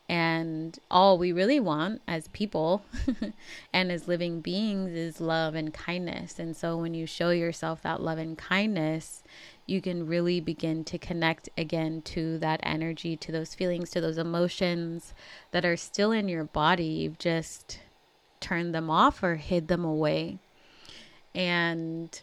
And 0.08 0.77
all 0.91 1.17
we 1.17 1.32
really 1.32 1.60
want 1.60 2.01
as 2.08 2.27
people 2.27 2.84
and 3.74 3.91
as 3.91 4.08
living 4.08 4.39
beings 4.39 4.91
is 4.91 5.20
love 5.20 5.55
and 5.55 5.74
kindness. 5.74 6.38
And 6.38 6.55
so 6.55 6.77
when 6.77 6.94
you 6.94 7.08
show 7.08 7.32
yourself 7.32 7.82
that 7.82 8.03
love 8.03 8.20
and 8.20 8.38
kindness, 8.38 9.24
you 9.66 9.82
can 9.82 10.06
really 10.06 10.40
begin 10.40 10.84
to 10.86 10.98
connect 10.98 11.50
again 11.58 12.02
to 12.04 12.38
that 12.40 12.60
energy, 12.64 13.18
to 13.18 13.32
those 13.32 13.56
feelings, 13.56 13.90
to 13.92 14.02
those 14.02 14.18
emotions 14.18 15.14
that 15.52 15.66
are 15.66 15.78
still 15.78 16.12
in 16.12 16.28
your 16.28 16.44
body. 16.44 16.86
You've 16.86 17.18
just 17.18 17.80
turned 18.40 18.76
them 18.76 18.90
off 18.90 19.24
or 19.24 19.36
hid 19.36 19.68
them 19.68 19.84
away. 19.84 20.38
And 21.34 22.20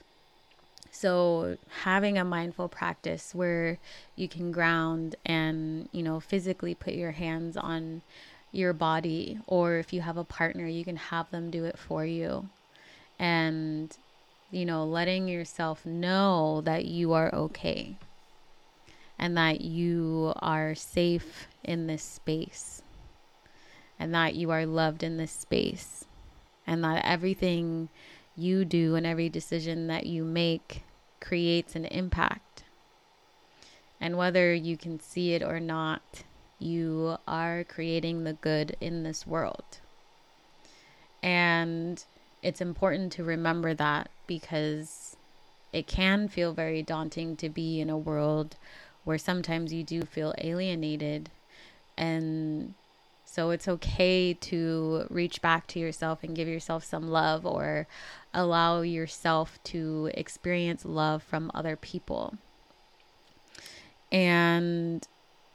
so 0.90 1.56
having 1.82 2.16
a 2.16 2.24
mindful 2.24 2.68
practice 2.68 3.34
where 3.34 3.78
you 4.14 4.28
can 4.28 4.52
ground 4.52 5.16
and, 5.26 5.88
you 5.90 6.02
know, 6.02 6.20
physically 6.20 6.74
put 6.74 6.94
your 6.94 7.12
hands 7.12 7.56
on 7.56 8.02
your 8.52 8.72
body 8.72 9.40
or 9.46 9.76
if 9.76 9.92
you 9.92 10.02
have 10.02 10.16
a 10.16 10.24
partner, 10.24 10.66
you 10.66 10.84
can 10.84 10.96
have 10.96 11.30
them 11.30 11.50
do 11.50 11.64
it 11.64 11.78
for 11.78 12.04
you. 12.04 12.48
And 13.18 13.96
you 14.52 14.66
know, 14.66 14.84
letting 14.84 15.26
yourself 15.26 15.84
know 15.86 16.60
that 16.60 16.84
you 16.84 17.14
are 17.14 17.34
okay 17.34 17.96
and 19.18 19.36
that 19.36 19.62
you 19.62 20.32
are 20.36 20.74
safe 20.74 21.48
in 21.64 21.86
this 21.86 22.02
space 22.02 22.82
and 23.98 24.14
that 24.14 24.34
you 24.34 24.50
are 24.50 24.66
loved 24.66 25.02
in 25.02 25.16
this 25.16 25.32
space 25.32 26.04
and 26.66 26.84
that 26.84 27.02
everything 27.04 27.88
you 28.36 28.64
do 28.64 28.94
and 28.94 29.06
every 29.06 29.28
decision 29.28 29.86
that 29.86 30.06
you 30.06 30.22
make 30.22 30.82
creates 31.18 31.74
an 31.74 31.86
impact. 31.86 32.62
And 34.00 34.18
whether 34.18 34.52
you 34.52 34.76
can 34.76 35.00
see 35.00 35.32
it 35.32 35.42
or 35.42 35.60
not, 35.60 36.24
you 36.58 37.16
are 37.26 37.64
creating 37.64 38.24
the 38.24 38.34
good 38.34 38.76
in 38.80 39.02
this 39.02 39.26
world. 39.26 39.78
And 41.22 42.04
it's 42.42 42.60
important 42.60 43.12
to 43.12 43.24
remember 43.24 43.74
that 43.74 44.10
because 44.26 45.16
it 45.72 45.86
can 45.86 46.28
feel 46.28 46.52
very 46.52 46.82
daunting 46.82 47.36
to 47.36 47.48
be 47.48 47.80
in 47.80 47.88
a 47.88 47.96
world 47.96 48.56
where 49.04 49.18
sometimes 49.18 49.72
you 49.72 49.82
do 49.82 50.02
feel 50.02 50.34
alienated 50.38 51.30
and 51.96 52.74
so 53.32 53.48
it's 53.48 53.66
okay 53.66 54.34
to 54.34 55.06
reach 55.08 55.40
back 55.40 55.66
to 55.68 55.78
yourself 55.78 56.22
and 56.22 56.36
give 56.36 56.48
yourself 56.48 56.84
some 56.84 57.08
love 57.08 57.46
or 57.46 57.86
allow 58.34 58.82
yourself 58.82 59.58
to 59.64 60.10
experience 60.12 60.84
love 60.84 61.22
from 61.22 61.50
other 61.54 61.74
people. 61.74 62.34
And 64.10 65.08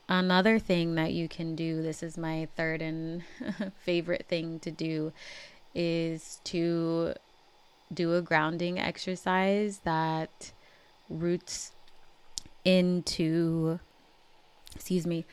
another 0.10 0.58
thing 0.58 0.96
that 0.96 1.14
you 1.14 1.28
can 1.30 1.56
do, 1.56 1.84
this 1.84 2.02
is 2.02 2.18
my 2.18 2.48
third 2.56 2.82
and 2.82 3.22
favorite 3.78 4.26
thing 4.28 4.60
to 4.62 4.72
do, 4.72 5.14
is 5.78 6.42
to 6.44 7.14
do 7.94 8.16
a 8.16 8.22
grounding 8.22 8.80
exercise 8.80 9.80
that 9.84 10.52
roots 11.08 11.72
into, 12.66 13.80
excuse 14.76 15.06
me, 15.06 15.26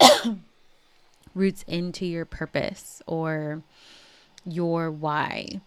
roots 1.34 1.64
into 1.68 2.06
your 2.06 2.24
purpose 2.24 3.02
or 3.06 3.62
your 4.46 4.90
why. 4.90 5.60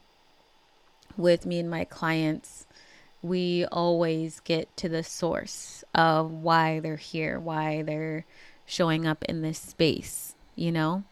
With 1.15 1.45
me 1.45 1.59
and 1.59 1.69
my 1.69 1.85
clients, 1.85 2.65
we 3.21 3.65
always 3.65 4.39
get 4.39 4.75
to 4.77 4.89
the 4.89 5.03
source 5.03 5.83
of 5.93 6.31
why 6.31 6.79
they're 6.79 6.95
here, 6.97 7.39
why 7.39 7.83
they're 7.83 8.25
showing 8.65 9.05
up 9.05 9.23
in 9.25 9.41
this 9.41 9.59
space, 9.59 10.35
you 10.55 10.71
know? 10.71 11.03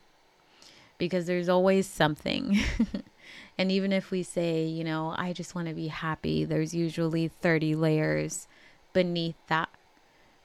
Because 0.97 1.25
there's 1.25 1.49
always 1.49 1.87
something. 1.87 2.59
and 3.57 3.71
even 3.71 3.91
if 3.91 4.11
we 4.11 4.23
say, 4.23 4.65
you 4.65 4.83
know, 4.83 5.13
I 5.17 5.33
just 5.33 5.55
want 5.55 5.67
to 5.67 5.73
be 5.73 5.87
happy, 5.87 6.45
there's 6.45 6.73
usually 6.73 7.27
30 7.27 7.75
layers 7.75 8.47
beneath 8.93 9.35
that. 9.47 9.69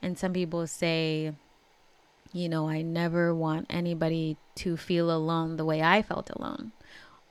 And 0.02 0.18
some 0.18 0.32
people 0.32 0.66
say, 0.66 1.32
you 2.32 2.48
know, 2.48 2.68
I 2.68 2.82
never 2.82 3.34
want 3.34 3.66
anybody 3.70 4.36
to 4.56 4.76
feel 4.76 5.10
alone 5.10 5.56
the 5.56 5.64
way 5.64 5.82
I 5.82 6.02
felt 6.02 6.30
alone. 6.30 6.72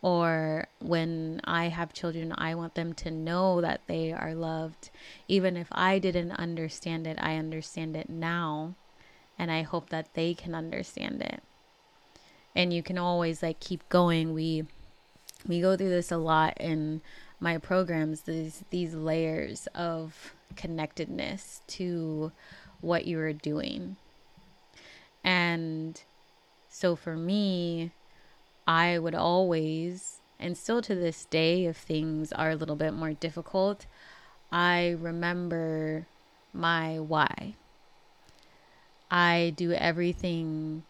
Or 0.02 0.68
when 0.80 1.42
I 1.44 1.68
have 1.68 1.94
children, 1.94 2.34
I 2.38 2.56
want 2.56 2.76
them 2.76 2.94
to 2.94 3.12
know 3.12 3.60
that 3.62 3.82
they 3.88 4.14
are 4.14 4.34
loved. 4.34 4.92
Even 5.28 5.58
if 5.58 5.68
I 5.72 6.00
didn't 6.00 6.32
understand 6.34 7.06
it, 7.06 7.18
I 7.20 7.36
understand 7.36 7.98
it 7.98 8.10
now. 8.10 8.76
And 9.38 9.52
I 9.52 9.64
hope 9.64 9.90
that 9.90 10.14
they 10.14 10.34
can 10.34 10.56
understand 10.56 11.22
it. 11.22 11.42
And 12.60 12.74
you 12.74 12.84
can 12.84 12.98
always 12.98 13.42
like 13.42 13.60
keep 13.62 13.88
going. 13.88 14.34
We 14.34 14.66
we 15.48 15.62
go 15.62 15.78
through 15.78 15.90
this 15.90 16.12
a 16.12 16.18
lot 16.18 16.58
in 16.60 17.02
my 17.40 17.58
programs, 17.58 18.22
these 18.22 18.64
these 18.70 18.94
layers 18.94 19.68
of 19.74 20.34
connectedness 20.58 21.62
to 21.68 22.34
what 22.82 23.06
you 23.06 23.20
are 23.20 23.34
doing 23.34 23.96
and 25.24 26.02
so 26.70 26.96
for 26.96 27.16
me, 27.16 27.92
I 28.68 29.00
would 29.00 29.16
always, 29.16 30.20
and 30.40 30.58
still 30.58 30.82
to 30.84 30.96
this 30.96 31.26
day, 31.26 31.66
if 31.66 31.78
things 31.78 32.32
are 32.32 32.52
a 32.52 32.56
little 32.56 32.76
bit 32.76 32.94
more 32.94 33.14
difficult, 33.14 33.86
I 34.52 34.96
remember 35.00 36.08
my 36.54 37.00
why. 37.00 37.56
I 39.12 39.54
do 39.56 39.74
everything 39.74 40.84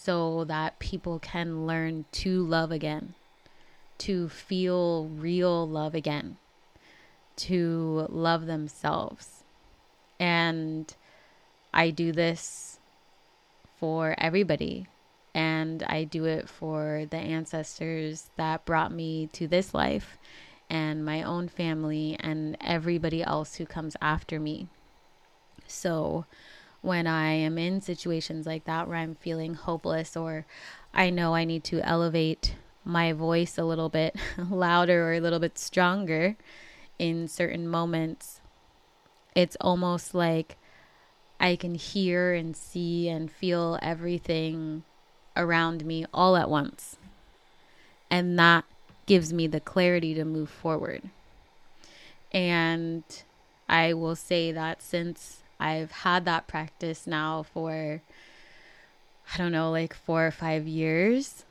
so 0.00 0.44
that 0.44 0.78
people 0.78 1.18
can 1.18 1.66
learn 1.66 2.04
to 2.12 2.44
love 2.44 2.70
again, 2.70 3.14
to 3.98 4.28
feel 4.28 5.06
real 5.06 5.66
love 5.66 5.94
again, 5.94 6.36
to 7.36 8.06
love 8.10 8.46
themselves. 8.46 9.44
And 10.18 10.94
I 11.72 11.90
do 11.90 12.12
this 12.12 12.78
for 13.78 14.14
everybody. 14.18 14.86
And 15.34 15.82
I 15.82 16.04
do 16.04 16.26
it 16.26 16.48
for 16.48 17.06
the 17.10 17.16
ancestors 17.16 18.30
that 18.36 18.64
brought 18.64 18.92
me 18.92 19.28
to 19.32 19.48
this 19.48 19.74
life 19.74 20.16
and 20.70 21.04
my 21.04 21.22
own 21.22 21.48
family 21.48 22.16
and 22.20 22.56
everybody 22.60 23.22
else 23.22 23.56
who 23.56 23.66
comes 23.66 23.96
after 24.00 24.38
me. 24.38 24.68
So, 25.66 26.24
when 26.84 27.06
I 27.06 27.32
am 27.32 27.56
in 27.56 27.80
situations 27.80 28.46
like 28.46 28.64
that 28.64 28.86
where 28.86 28.98
I'm 28.98 29.14
feeling 29.14 29.54
hopeless 29.54 30.16
or 30.16 30.44
I 30.92 31.08
know 31.08 31.34
I 31.34 31.44
need 31.44 31.64
to 31.64 31.80
elevate 31.80 32.54
my 32.84 33.12
voice 33.12 33.56
a 33.56 33.64
little 33.64 33.88
bit 33.88 34.14
louder 34.50 35.08
or 35.08 35.14
a 35.14 35.20
little 35.20 35.38
bit 35.38 35.58
stronger 35.58 36.36
in 36.98 37.26
certain 37.26 37.66
moments, 37.66 38.40
it's 39.34 39.56
almost 39.60 40.14
like 40.14 40.56
I 41.40 41.56
can 41.56 41.74
hear 41.74 42.34
and 42.34 42.56
see 42.56 43.08
and 43.08 43.30
feel 43.30 43.78
everything 43.82 44.84
around 45.36 45.84
me 45.84 46.04
all 46.12 46.36
at 46.36 46.50
once. 46.50 46.96
And 48.10 48.38
that 48.38 48.64
gives 49.06 49.32
me 49.32 49.46
the 49.46 49.60
clarity 49.60 50.14
to 50.14 50.24
move 50.24 50.50
forward. 50.50 51.02
And 52.30 53.04
I 53.68 53.94
will 53.94 54.16
say 54.16 54.52
that 54.52 54.82
since 54.82 55.43
I've 55.58 55.90
had 55.90 56.24
that 56.24 56.46
practice 56.46 57.06
now 57.06 57.42
for, 57.42 58.02
I 59.32 59.38
don't 59.38 59.52
know, 59.52 59.70
like 59.70 59.94
four 59.94 60.26
or 60.26 60.30
five 60.30 60.66
years, 60.66 61.44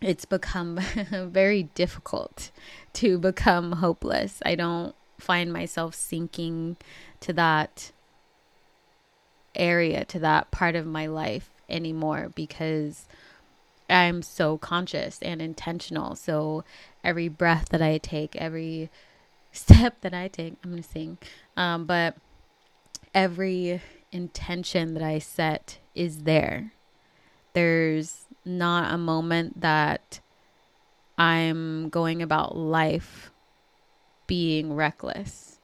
it's 0.00 0.24
become 0.24 0.76
very 1.10 1.64
difficult 1.74 2.50
to 2.94 3.18
become 3.18 3.72
hopeless. 3.72 4.42
I 4.44 4.54
don't 4.54 4.94
find 5.18 5.52
myself 5.52 5.94
sinking 5.94 6.76
to 7.20 7.32
that 7.32 7.92
area, 9.54 10.04
to 10.06 10.18
that 10.18 10.50
part 10.50 10.74
of 10.74 10.86
my 10.86 11.06
life 11.06 11.50
anymore 11.68 12.32
because 12.34 13.06
I'm 13.88 14.22
so 14.22 14.58
conscious 14.58 15.18
and 15.22 15.40
intentional. 15.40 16.16
So 16.16 16.64
every 17.04 17.28
breath 17.28 17.68
that 17.70 17.82
I 17.82 17.98
take, 17.98 18.34
every 18.36 18.90
step 19.52 20.00
that 20.00 20.14
I 20.14 20.28
take, 20.28 20.54
I'm 20.64 20.76
to 20.76 20.82
sing, 20.82 21.18
um, 21.56 21.84
but 21.84 22.16
every 23.14 23.80
intention 24.10 24.94
that 24.94 25.02
I 25.02 25.18
set 25.18 25.78
is 25.94 26.20
there. 26.20 26.72
There's 27.52 28.26
not 28.44 28.92
a 28.92 28.98
moment 28.98 29.60
that 29.60 30.20
I'm 31.18 31.88
going 31.88 32.22
about 32.22 32.56
life 32.56 33.30
being 34.26 34.74
reckless. 34.74 35.58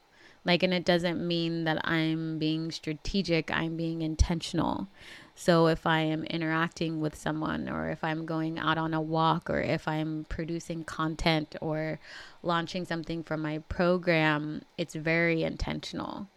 Like, 0.44 0.62
and 0.62 0.72
it 0.72 0.84
doesn't 0.84 1.26
mean 1.26 1.64
that 1.64 1.86
I'm 1.86 2.38
being 2.38 2.70
strategic, 2.70 3.50
I'm 3.50 3.76
being 3.76 4.02
intentional. 4.02 4.88
So, 5.34 5.66
if 5.66 5.86
I 5.86 6.00
am 6.00 6.24
interacting 6.24 7.00
with 7.00 7.14
someone, 7.14 7.68
or 7.68 7.90
if 7.90 8.02
I'm 8.02 8.24
going 8.24 8.58
out 8.58 8.78
on 8.78 8.94
a 8.94 9.00
walk, 9.00 9.50
or 9.50 9.60
if 9.60 9.86
I'm 9.86 10.26
producing 10.28 10.84
content 10.84 11.54
or 11.60 12.00
launching 12.42 12.84
something 12.84 13.22
from 13.22 13.42
my 13.42 13.58
program, 13.68 14.62
it's 14.76 14.94
very 14.94 15.42
intentional 15.42 16.28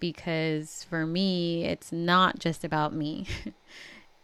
because 0.00 0.84
for 0.88 1.06
me, 1.06 1.64
it's 1.64 1.92
not 1.92 2.38
just 2.38 2.64
about 2.64 2.92
me, 2.92 3.26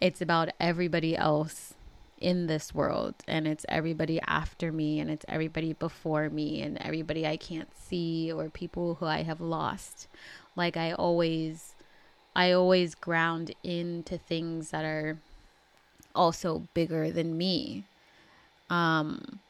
it's 0.00 0.20
about 0.20 0.50
everybody 0.58 1.16
else 1.16 1.74
in 2.18 2.46
this 2.46 2.74
world 2.74 3.14
and 3.28 3.46
it's 3.46 3.66
everybody 3.68 4.18
after 4.26 4.72
me 4.72 5.00
and 5.00 5.10
it's 5.10 5.26
everybody 5.28 5.74
before 5.74 6.30
me 6.30 6.62
and 6.62 6.78
everybody 6.78 7.26
I 7.26 7.36
can't 7.36 7.68
see 7.76 8.32
or 8.32 8.48
people 8.48 8.94
who 8.94 9.06
I 9.06 9.22
have 9.22 9.40
lost. 9.40 10.08
Like 10.56 10.76
I 10.76 10.92
always 10.92 11.74
I 12.34 12.52
always 12.52 12.94
ground 12.94 13.54
into 13.62 14.18
things 14.18 14.70
that 14.70 14.84
are 14.84 15.18
also 16.14 16.68
bigger 16.74 17.10
than 17.10 17.36
me. 17.36 17.84
Um, 18.68 19.40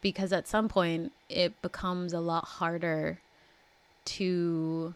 because 0.00 0.32
at 0.32 0.46
some 0.46 0.68
point 0.68 1.12
it 1.28 1.60
becomes 1.62 2.12
a 2.12 2.20
lot 2.20 2.44
harder 2.44 3.20
to 4.04 4.94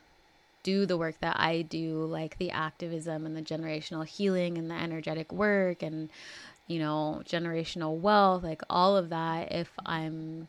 do 0.67 0.85
the 0.85 0.97
work 0.97 1.21
that 1.21 1.39
I 1.39 1.63
do, 1.63 2.05
like 2.07 2.39
the 2.39 2.51
activism 2.51 3.25
and 3.25 3.37
the 3.37 3.41
generational 3.41 4.05
healing 4.05 4.59
and 4.59 4.69
the 4.69 4.75
energetic 4.75 5.33
work 5.33 5.81
and, 5.81 6.11
you 6.67 6.81
know, 6.81 7.23
generational 7.25 7.97
wealth, 7.97 8.43
like 8.43 8.63
all 8.69 8.97
of 8.97 9.11
that, 9.11 9.53
if 9.53 9.71
I'm 9.87 10.49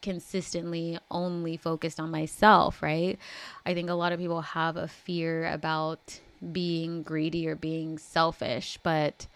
consistently 0.00 0.98
only 1.10 1.58
focused 1.58 2.00
on 2.00 2.10
myself, 2.10 2.82
right? 2.82 3.18
I 3.66 3.74
think 3.74 3.90
a 3.90 3.94
lot 3.94 4.12
of 4.12 4.18
people 4.18 4.40
have 4.40 4.78
a 4.78 4.88
fear 4.88 5.44
about 5.44 6.18
being 6.50 7.02
greedy 7.02 7.46
or 7.46 7.54
being 7.54 7.98
selfish, 7.98 8.78
but 8.82 9.26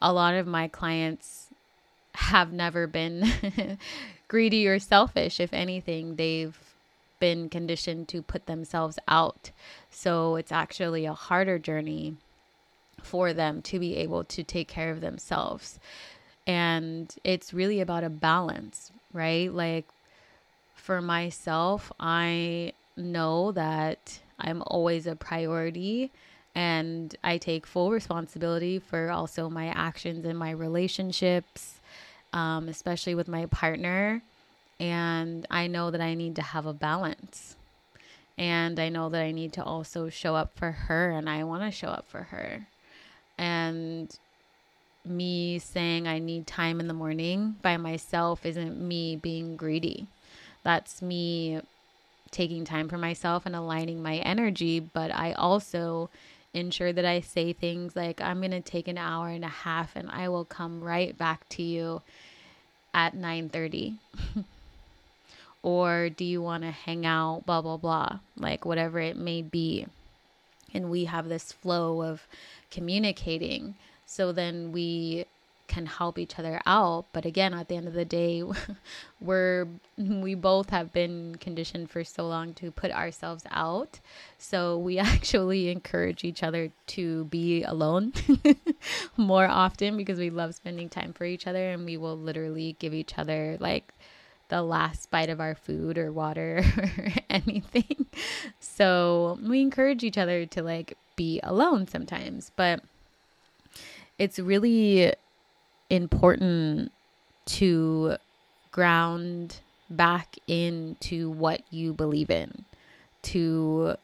a 0.00 0.12
lot 0.12 0.34
of 0.34 0.44
my 0.44 0.66
clients 0.66 1.50
have 2.16 2.52
never 2.52 2.88
been 2.88 3.78
greedy 4.26 4.66
or 4.66 4.80
selfish. 4.80 5.38
If 5.38 5.52
anything, 5.52 6.16
they've 6.16 6.58
been 7.22 7.48
conditioned 7.48 8.08
to 8.08 8.20
put 8.20 8.46
themselves 8.46 8.98
out. 9.06 9.52
So 9.90 10.34
it's 10.34 10.50
actually 10.50 11.06
a 11.06 11.14
harder 11.14 11.56
journey 11.56 12.16
for 13.00 13.32
them 13.32 13.62
to 13.62 13.78
be 13.78 13.94
able 13.94 14.24
to 14.24 14.42
take 14.42 14.66
care 14.66 14.90
of 14.90 15.00
themselves. 15.00 15.78
And 16.48 17.14
it's 17.22 17.54
really 17.54 17.80
about 17.80 18.02
a 18.02 18.10
balance, 18.10 18.90
right? 19.12 19.54
Like 19.54 19.86
for 20.74 21.00
myself, 21.00 21.92
I 22.00 22.72
know 22.96 23.52
that 23.52 24.18
I'm 24.40 24.60
always 24.66 25.06
a 25.06 25.14
priority 25.14 26.10
and 26.56 27.14
I 27.22 27.38
take 27.38 27.68
full 27.68 27.92
responsibility 27.92 28.80
for 28.80 29.12
also 29.12 29.48
my 29.48 29.68
actions 29.68 30.24
and 30.24 30.36
my 30.36 30.50
relationships, 30.50 31.80
um, 32.32 32.68
especially 32.68 33.14
with 33.14 33.28
my 33.28 33.46
partner. 33.46 34.24
And 34.82 35.46
I 35.48 35.68
know 35.68 35.92
that 35.92 36.00
I 36.00 36.14
need 36.14 36.34
to 36.34 36.42
have 36.42 36.66
a 36.66 36.72
balance. 36.72 37.54
And 38.36 38.80
I 38.80 38.88
know 38.88 39.08
that 39.10 39.22
I 39.22 39.30
need 39.30 39.52
to 39.52 39.62
also 39.62 40.08
show 40.08 40.34
up 40.34 40.50
for 40.56 40.72
her, 40.72 41.10
and 41.10 41.30
I 41.30 41.44
want 41.44 41.62
to 41.62 41.70
show 41.70 41.86
up 41.86 42.08
for 42.08 42.24
her. 42.24 42.66
And 43.38 44.12
me 45.04 45.60
saying 45.60 46.08
I 46.08 46.18
need 46.18 46.48
time 46.48 46.80
in 46.80 46.88
the 46.88 46.94
morning 46.94 47.54
by 47.62 47.76
myself 47.76 48.44
isn't 48.44 48.76
me 48.76 49.14
being 49.14 49.56
greedy. 49.56 50.08
That's 50.64 51.00
me 51.00 51.60
taking 52.32 52.64
time 52.64 52.88
for 52.88 52.98
myself 52.98 53.46
and 53.46 53.54
aligning 53.54 54.02
my 54.02 54.16
energy, 54.16 54.80
but 54.80 55.14
I 55.14 55.32
also 55.34 56.10
ensure 56.52 56.92
that 56.92 57.04
I 57.04 57.20
say 57.20 57.52
things 57.52 57.94
like 57.94 58.20
I'm 58.20 58.40
going 58.40 58.50
to 58.50 58.60
take 58.60 58.88
an 58.88 58.98
hour 58.98 59.28
and 59.28 59.44
a 59.44 59.48
half 59.48 59.94
and 59.94 60.10
I 60.10 60.28
will 60.28 60.44
come 60.44 60.82
right 60.82 61.16
back 61.16 61.48
to 61.50 61.62
you 61.62 62.02
at 62.92 63.14
9:30. 63.14 63.98
or 65.62 66.10
do 66.10 66.24
you 66.24 66.42
want 66.42 66.64
to 66.64 66.70
hang 66.70 67.06
out 67.06 67.44
blah 67.46 67.62
blah 67.62 67.76
blah, 67.76 68.18
like 68.36 68.64
whatever 68.64 68.98
it 68.98 69.16
may 69.16 69.42
be. 69.42 69.86
And 70.74 70.90
we 70.90 71.04
have 71.04 71.28
this 71.28 71.52
flow 71.52 72.02
of 72.02 72.26
communicating. 72.70 73.74
So 74.06 74.32
then 74.32 74.72
we 74.72 75.26
can 75.72 75.86
help 75.86 76.18
each 76.18 76.38
other 76.38 76.60
out 76.66 77.06
but 77.14 77.24
again 77.24 77.54
at 77.54 77.68
the 77.68 77.76
end 77.76 77.88
of 77.88 77.94
the 77.94 78.04
day 78.04 78.42
we're 79.22 79.66
we 79.96 80.34
both 80.34 80.68
have 80.68 80.92
been 80.92 81.34
conditioned 81.40 81.88
for 81.88 82.04
so 82.04 82.28
long 82.28 82.52
to 82.52 82.70
put 82.70 82.90
ourselves 82.90 83.44
out 83.50 83.98
so 84.36 84.76
we 84.76 84.98
actually 85.12 85.70
encourage 85.70 86.24
each 86.24 86.42
other 86.42 86.70
to 86.86 87.24
be 87.24 87.62
alone 87.62 88.12
more 89.16 89.46
often 89.46 89.96
because 89.96 90.18
we 90.18 90.28
love 90.28 90.54
spending 90.54 90.90
time 90.90 91.12
for 91.14 91.24
each 91.24 91.46
other 91.46 91.70
and 91.70 91.86
we 91.86 91.96
will 91.96 92.18
literally 92.18 92.76
give 92.78 92.92
each 92.92 93.16
other 93.16 93.56
like 93.58 93.94
the 94.52 94.62
last 94.62 95.10
bite 95.10 95.30
of 95.30 95.40
our 95.40 95.54
food 95.54 95.96
or 95.96 96.12
water 96.12 96.62
or 96.98 97.12
anything 97.30 98.04
so 98.60 99.38
we 99.42 99.62
encourage 99.62 100.04
each 100.04 100.18
other 100.18 100.44
to 100.44 100.62
like 100.62 100.96
be 101.16 101.40
alone 101.42 101.88
sometimes 101.88 102.52
but 102.54 102.82
it's 104.18 104.38
really 104.38 105.12
important 105.90 106.92
to 107.44 108.16
ground 108.70 109.60
back 109.90 110.36
into 110.46 111.30
what 111.30 111.62
you 111.70 111.92
believe 111.92 112.30
in, 112.30 112.64
to 113.22 113.96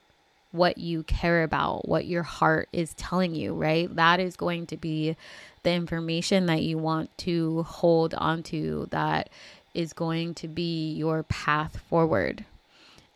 what 0.53 0.79
you 0.79 1.03
care 1.03 1.43
about, 1.43 1.89
what 1.89 2.07
your 2.07 2.23
heart 2.23 2.69
is 2.73 2.95
telling 2.95 3.35
you, 3.35 3.55
right? 3.55 3.95
That 3.95 4.21
is 4.21 4.37
going 4.37 4.67
to 4.67 4.77
be 4.77 5.17
the 5.63 5.73
information 5.73 6.47
that 6.47 6.63
you 6.63 6.79
want 6.79 7.17
to 7.19 7.63
hold 7.65 8.15
onto 8.15 8.87
that 8.87 9.29
is 9.79 9.93
going 9.93 10.35
to 10.35 10.49
be 10.49 10.93
your 10.93 11.23
path 11.23 11.79
forward. 11.89 12.45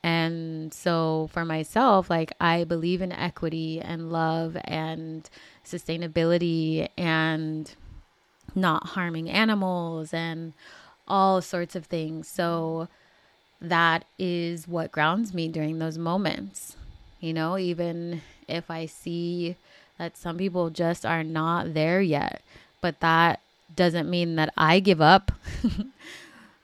And 0.04 0.72
so 0.72 1.28
for 1.32 1.44
myself, 1.44 2.08
like 2.08 2.32
I 2.40 2.62
believe 2.62 3.02
in 3.02 3.10
equity 3.10 3.80
and 3.80 4.12
love 4.12 4.56
and 4.62 5.28
sustainability 5.66 6.88
and 6.96 7.74
not 8.54 8.90
harming 8.90 9.28
animals 9.28 10.14
and 10.14 10.52
all 11.08 11.42
sorts 11.42 11.74
of 11.74 11.86
things. 11.86 12.28
So 12.28 12.86
that 13.60 14.04
is 14.16 14.68
what 14.68 14.92
grounds 14.92 15.34
me 15.34 15.48
during 15.48 15.80
those 15.80 15.98
moments. 15.98 16.76
You 17.18 17.32
know, 17.32 17.58
even 17.58 18.22
if 18.46 18.70
I 18.70 18.86
see 18.86 19.56
that 19.98 20.16
some 20.16 20.38
people 20.38 20.70
just 20.70 21.04
are 21.04 21.24
not 21.24 21.74
there 21.74 22.00
yet, 22.00 22.40
but 22.80 23.00
that 23.00 23.40
doesn't 23.74 24.08
mean 24.08 24.36
that 24.36 24.52
I 24.56 24.78
give 24.78 25.00
up. 25.00 25.32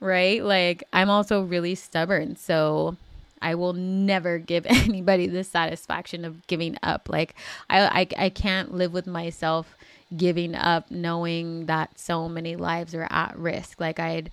right? 0.00 0.42
Like 0.42 0.84
I'm 0.92 1.10
also 1.10 1.42
really 1.42 1.74
stubborn. 1.74 2.36
So 2.36 2.96
I 3.40 3.54
will 3.54 3.72
never 3.72 4.38
give 4.38 4.66
anybody 4.68 5.26
the 5.26 5.44
satisfaction 5.44 6.24
of 6.24 6.46
giving 6.46 6.76
up. 6.82 7.08
Like 7.08 7.34
I, 7.70 7.80
I 8.18 8.24
I 8.26 8.28
can't 8.30 8.74
live 8.74 8.92
with 8.92 9.06
myself 9.06 9.76
giving 10.16 10.54
up 10.54 10.90
knowing 10.90 11.66
that 11.66 11.98
so 11.98 12.28
many 12.28 12.56
lives 12.56 12.94
are 12.94 13.06
at 13.10 13.36
risk. 13.38 13.80
Like 13.80 13.98
I'd 13.98 14.30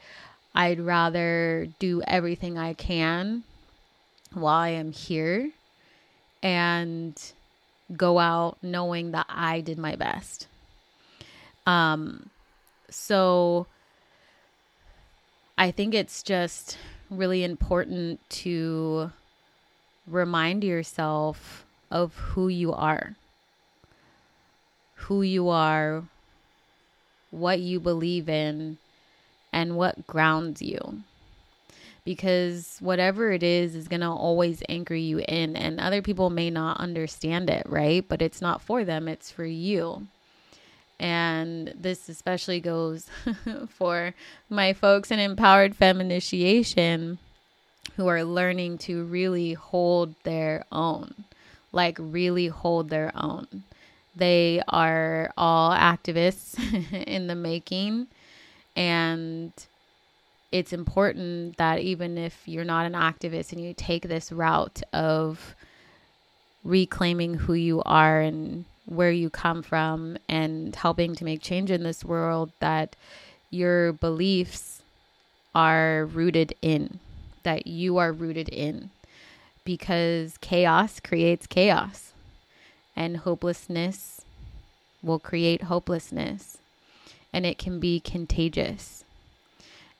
I'd 0.53 0.79
rather 0.79 1.67
do 1.79 2.01
everything 2.07 2.57
I 2.57 2.73
can 2.73 3.43
while 4.33 4.55
I 4.55 4.69
am 4.69 4.91
here 4.91 5.51
and 6.41 7.19
go 7.95 8.19
out 8.19 8.57
knowing 8.61 9.11
that 9.11 9.25
I 9.29 9.61
did 9.61 9.77
my 9.77 9.95
best. 9.95 10.47
Um 11.65 12.29
so 12.89 13.67
I 15.57 15.71
think 15.71 15.93
it's 15.93 16.21
just 16.21 16.77
really 17.09 17.43
important 17.43 18.19
to 18.29 19.11
remind 20.05 20.63
yourself 20.63 21.65
of 21.89 22.15
who 22.15 22.47
you 22.49 22.73
are. 22.73 23.15
Who 24.95 25.21
you 25.21 25.49
are, 25.49 26.03
what 27.31 27.59
you 27.59 27.79
believe 27.79 28.27
in, 28.27 28.77
and 29.53 29.77
what 29.77 30.07
grounds 30.07 30.61
you. 30.61 31.03
Because 32.03 32.77
whatever 32.81 33.31
it 33.31 33.43
is, 33.43 33.75
is 33.75 33.87
going 33.87 34.01
to 34.01 34.09
always 34.09 34.61
anchor 34.67 34.95
you 34.95 35.19
in. 35.19 35.55
And 35.55 35.79
other 35.79 36.01
people 36.01 36.29
may 36.29 36.49
not 36.49 36.79
understand 36.79 37.49
it, 37.49 37.65
right? 37.67 38.05
But 38.07 38.21
it's 38.21 38.41
not 38.41 38.61
for 38.61 38.83
them, 38.83 39.07
it's 39.07 39.31
for 39.31 39.45
you. 39.45 40.07
And 40.99 41.73
this 41.75 42.07
especially 42.07 42.59
goes 42.59 43.09
for 43.69 44.13
my 44.49 44.73
folks 44.73 45.11
in 45.11 45.19
Empowered 45.19 45.75
Femme 45.75 46.01
Initiation 46.01 47.17
who 47.95 48.07
are 48.07 48.23
learning 48.23 48.77
to 48.77 49.03
really 49.05 49.53
hold 49.53 50.15
their 50.23 50.65
own, 50.71 51.13
like, 51.71 51.97
really 51.99 52.47
hold 52.47 52.89
their 52.89 53.11
own. 53.15 53.63
They 54.15 54.61
are 54.67 55.31
all 55.37 55.71
activists 55.71 56.57
in 57.07 57.27
the 57.27 57.35
making. 57.35 58.07
And 58.75 59.51
it's 60.51 60.73
important 60.73 61.57
that 61.57 61.79
even 61.79 62.17
if 62.17 62.47
you're 62.47 62.65
not 62.65 62.85
an 62.85 62.93
activist 62.93 63.51
and 63.51 63.61
you 63.61 63.73
take 63.73 64.07
this 64.07 64.31
route 64.31 64.81
of 64.93 65.55
reclaiming 66.63 67.35
who 67.35 67.53
you 67.53 67.81
are 67.83 68.21
and 68.21 68.65
where 68.85 69.11
you 69.11 69.29
come 69.29 69.63
from 69.63 70.17
and 70.29 70.75
helping 70.75 71.15
to 71.15 71.25
make 71.25 71.41
change 71.41 71.71
in 71.71 71.83
this 71.83 72.05
world 72.05 72.51
that 72.59 72.95
your 73.49 73.93
beliefs 73.93 74.81
are 75.53 76.05
rooted 76.05 76.53
in, 76.61 76.99
that 77.43 77.65
you 77.65 77.97
are 77.97 78.11
rooted 78.11 78.49
in, 78.49 78.89
because 79.63 80.37
chaos 80.39 80.99
creates 80.99 81.47
chaos, 81.47 82.13
and 82.95 83.17
hopelessness 83.17 84.21
will 85.01 85.19
create 85.19 85.63
hopelessness, 85.63 86.57
and 87.33 87.45
it 87.45 87.57
can 87.57 87.79
be 87.79 87.99
contagious. 87.99 89.03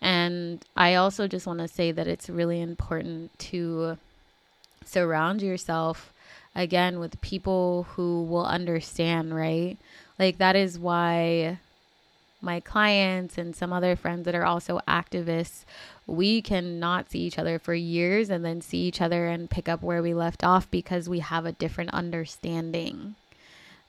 And 0.02 0.64
I 0.76 0.96
also 0.96 1.28
just 1.28 1.48
want 1.48 1.60
to 1.60 1.68
say 1.68 1.92
that 1.92 2.08
it's 2.08 2.30
really 2.30 2.62
important 2.62 3.38
to 3.40 3.98
surround 4.84 5.42
yourself 5.42 6.12
again 6.56 7.00
with 7.00 7.20
people 7.22 7.88
who 7.92 8.24
will 8.24 8.46
understand, 8.46 9.36
right? 9.36 9.78
Like 10.18 10.38
that 10.38 10.56
is 10.56 10.80
why 10.80 11.60
my 12.42 12.60
clients 12.60 13.38
and 13.38 13.56
some 13.56 13.74
other 13.74 13.96
friends 13.96 14.26
that 14.26 14.36
are 14.36 14.46
also 14.46 14.80
activists, 14.88 15.66
we 16.08 16.42
cannot 16.42 17.10
see 17.10 17.20
each 17.20 17.40
other 17.40 17.60
for 17.60 17.74
years 17.74 18.30
and 18.30 18.46
then 18.46 18.62
see 18.62 18.80
each 18.80 19.02
other 19.02 19.28
and 19.28 19.50
pick 19.50 19.68
up 19.68 19.82
where 19.82 20.02
we 20.02 20.14
left 20.14 20.44
off 20.44 20.70
because 20.70 21.10
we 21.10 21.20
have 21.20 21.46
a 21.46 21.52
different 21.52 21.90
understanding. 21.92 23.16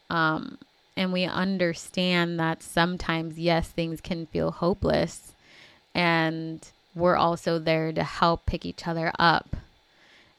Um, 0.08 0.58
and 0.96 1.12
we 1.12 1.24
understand 1.24 2.40
that 2.40 2.62
sometimes, 2.62 3.38
yes, 3.38 3.68
things 3.68 4.00
can 4.00 4.26
feel 4.26 4.50
hopeless. 4.50 5.34
And 5.94 6.66
we're 6.94 7.16
also 7.16 7.58
there 7.58 7.92
to 7.92 8.02
help 8.02 8.46
pick 8.46 8.64
each 8.64 8.88
other 8.88 9.12
up 9.18 9.56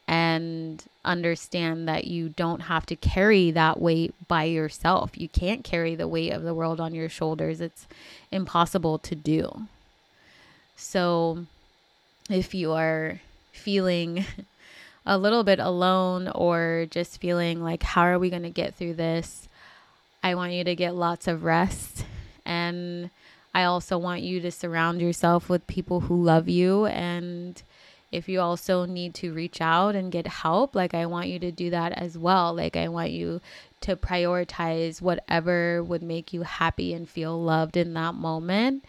and 0.07 0.83
understand 1.03 1.87
that 1.87 2.05
you 2.05 2.29
don't 2.29 2.61
have 2.61 2.85
to 2.85 2.95
carry 2.95 3.51
that 3.51 3.81
weight 3.81 4.13
by 4.27 4.45
yourself. 4.45 5.11
You 5.15 5.27
can't 5.27 5.63
carry 5.63 5.95
the 5.95 6.07
weight 6.07 6.31
of 6.31 6.43
the 6.43 6.53
world 6.53 6.79
on 6.79 6.95
your 6.95 7.09
shoulders, 7.09 7.59
it's 7.59 7.87
impossible 8.31 8.99
to 8.99 9.15
do. 9.15 9.67
So, 10.75 11.45
if 12.29 12.53
you 12.53 12.71
are 12.73 13.21
feeling 13.51 14.25
a 15.05 15.17
little 15.17 15.43
bit 15.43 15.59
alone 15.59 16.29
or 16.29 16.87
just 16.89 17.19
feeling 17.19 17.63
like, 17.63 17.83
how 17.83 18.03
are 18.03 18.19
we 18.19 18.29
going 18.29 18.43
to 18.43 18.49
get 18.49 18.75
through 18.75 18.93
this? 18.93 19.47
I 20.23 20.35
want 20.35 20.53
you 20.53 20.63
to 20.63 20.75
get 20.75 20.95
lots 20.95 21.27
of 21.27 21.43
rest. 21.43 22.05
And 22.45 23.09
I 23.53 23.63
also 23.63 23.97
want 23.97 24.21
you 24.21 24.39
to 24.41 24.51
surround 24.51 25.01
yourself 25.01 25.49
with 25.49 25.65
people 25.67 26.01
who 26.01 26.21
love 26.21 26.47
you 26.47 26.85
and 26.85 27.61
if 28.17 28.27
you 28.27 28.41
also 28.41 28.85
need 28.85 29.13
to 29.15 29.31
reach 29.31 29.61
out 29.61 29.95
and 29.95 30.11
get 30.11 30.27
help, 30.27 30.75
like 30.75 30.93
I 30.93 31.05
want 31.05 31.27
you 31.27 31.37
to 31.39 31.51
do 31.51 31.69
that 31.69 31.93
as 31.93 32.17
well. 32.17 32.53
Like 32.53 32.75
I 32.75 32.87
want 32.87 33.11
you 33.11 33.39
to 33.81 33.95
prioritize 33.95 35.01
whatever 35.01 35.83
would 35.83 36.01
make 36.01 36.33
you 36.33 36.41
happy 36.41 36.93
and 36.93 37.07
feel 37.07 37.39
loved 37.41 37.77
in 37.77 37.93
that 37.93 38.15
moment 38.15 38.83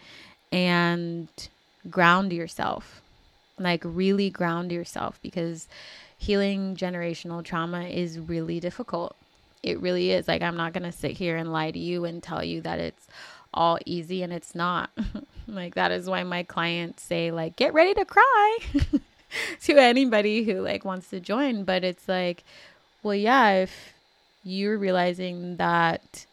and 0.51 1.27
ground 1.89 2.33
yourself. 2.33 3.01
Like 3.59 3.81
really 3.85 4.29
ground 4.29 4.71
yourself 4.71 5.19
because 5.21 5.67
healing 6.17 6.75
generational 6.75 7.43
trauma 7.43 7.83
is 7.83 8.19
really 8.19 8.59
difficult. 8.59 9.15
It 9.61 9.79
really 9.79 10.11
is. 10.11 10.27
Like 10.27 10.41
I'm 10.41 10.57
not 10.57 10.73
going 10.73 10.83
to 10.83 10.91
sit 10.91 11.11
here 11.11 11.37
and 11.37 11.53
lie 11.53 11.71
to 11.71 11.79
you 11.79 12.03
and 12.05 12.23
tell 12.23 12.43
you 12.43 12.61
that 12.61 12.79
it's 12.79 13.07
all 13.53 13.77
easy 13.85 14.23
and 14.23 14.33
it's 14.33 14.55
not. 14.55 14.89
like 15.47 15.75
that 15.75 15.91
is 15.91 16.09
why 16.09 16.23
my 16.23 16.43
clients 16.43 17.03
say 17.03 17.31
like 17.31 17.55
get 17.55 17.73
ready 17.73 17.93
to 17.93 18.05
cry. 18.05 18.57
to 19.63 19.77
anybody 19.77 20.43
who 20.43 20.61
like 20.61 20.85
wants 20.85 21.09
to 21.09 21.19
join 21.19 21.63
but 21.63 21.83
it's 21.83 22.07
like 22.07 22.43
well 23.03 23.15
yeah 23.15 23.51
if 23.51 23.93
you're 24.43 24.77
realizing 24.77 25.57
that 25.57 26.25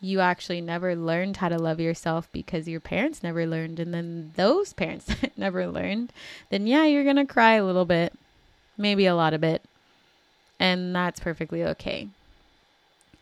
you 0.00 0.20
actually 0.20 0.60
never 0.60 0.94
learned 0.94 1.38
how 1.38 1.48
to 1.48 1.58
love 1.58 1.80
yourself 1.80 2.28
because 2.32 2.68
your 2.68 2.80
parents 2.80 3.22
never 3.22 3.46
learned 3.46 3.80
and 3.80 3.92
then 3.92 4.32
those 4.36 4.72
parents 4.72 5.10
never 5.36 5.66
learned 5.66 6.12
then 6.50 6.66
yeah 6.66 6.84
you're 6.84 7.04
going 7.04 7.16
to 7.16 7.24
cry 7.24 7.54
a 7.54 7.64
little 7.64 7.84
bit 7.84 8.12
maybe 8.76 9.06
a 9.06 9.14
lot 9.14 9.34
of 9.34 9.42
it 9.42 9.62
and 10.60 10.92
that's 10.92 11.20
perfectly 11.20 11.62
okay. 11.62 12.08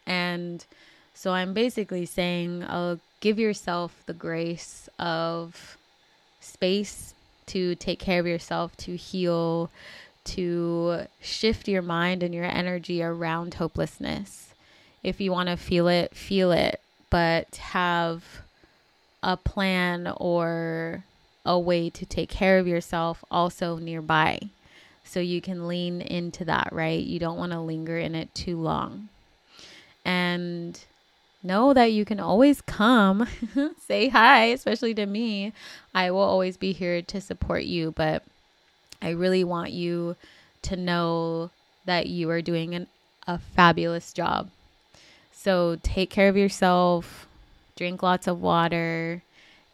And 0.07 0.65
so 1.17 1.33
i'm 1.33 1.55
basically 1.55 2.05
saying 2.05 2.63
i'll 2.69 2.93
uh, 2.93 2.97
give 3.21 3.39
yourself 3.39 4.03
the 4.05 4.13
grace 4.13 4.89
of 4.99 5.77
space 6.41 7.15
to 7.47 7.75
take 7.77 7.99
care 7.99 8.21
of 8.21 8.27
yourself, 8.27 8.77
to 8.79 8.97
heal, 8.97 9.71
to 10.25 11.07
shift 11.21 11.69
your 11.69 11.83
mind 11.83 12.23
and 12.23 12.35
your 12.35 12.45
energy 12.45 13.03
around 13.03 13.55
hopelessness. 13.55 14.55
If 15.03 15.21
you 15.21 15.31
want 15.31 15.49
to 15.49 15.57
feel 15.57 15.89
it, 15.89 16.15
feel 16.15 16.51
it, 16.53 16.81
but 17.11 17.57
have 17.57 18.25
a 19.23 19.37
plan 19.37 20.13
or 20.17 21.05
a 21.45 21.59
way 21.59 21.91
to 21.91 22.05
take 22.05 22.29
care 22.29 22.59
of 22.59 22.67
yourself 22.67 23.25
also 23.31 23.77
nearby 23.77 24.41
so 25.05 25.21
you 25.21 25.41
can 25.41 25.69
lean 25.69 26.01
into 26.01 26.45
that, 26.45 26.69
right? 26.73 27.03
You 27.03 27.21
don't 27.21 27.39
want 27.39 27.53
to 27.53 27.61
linger 27.61 27.97
in 27.97 28.15
it 28.17 28.35
too 28.35 28.61
long. 28.61 29.09
And 30.05 30.79
know 31.47 31.73
that 31.73 31.93
you 31.93 32.05
can 32.05 32.21
always 32.21 32.61
come 32.61 33.27
say 33.87 34.09
hi, 34.09 34.47
especially 34.47 34.95
to 34.95 35.07
me. 35.07 35.53
I 35.95 36.11
will 36.11 36.21
always 36.21 36.57
be 36.57 36.73
here 36.73 37.03
to 37.03 37.21
support 37.21 37.65
you, 37.65 37.93
but 37.93 38.23
I 39.01 39.11
really 39.11 39.45
want 39.45 39.73
you 39.73 40.17
to 40.63 40.77
know 40.77 41.51
that 41.85 42.07
you 42.07 42.29
are 42.31 42.43
doing 42.43 42.75
an, 42.75 42.87
a 43.27 43.39
fabulous 43.39 44.13
job. 44.13 44.51
So 45.33 45.79
take 45.83 46.11
care 46.11 46.29
of 46.29 46.37
yourself, 46.37 47.27
drink 47.77 48.03
lots 48.03 48.27
of 48.27 48.41
water, 48.41 49.23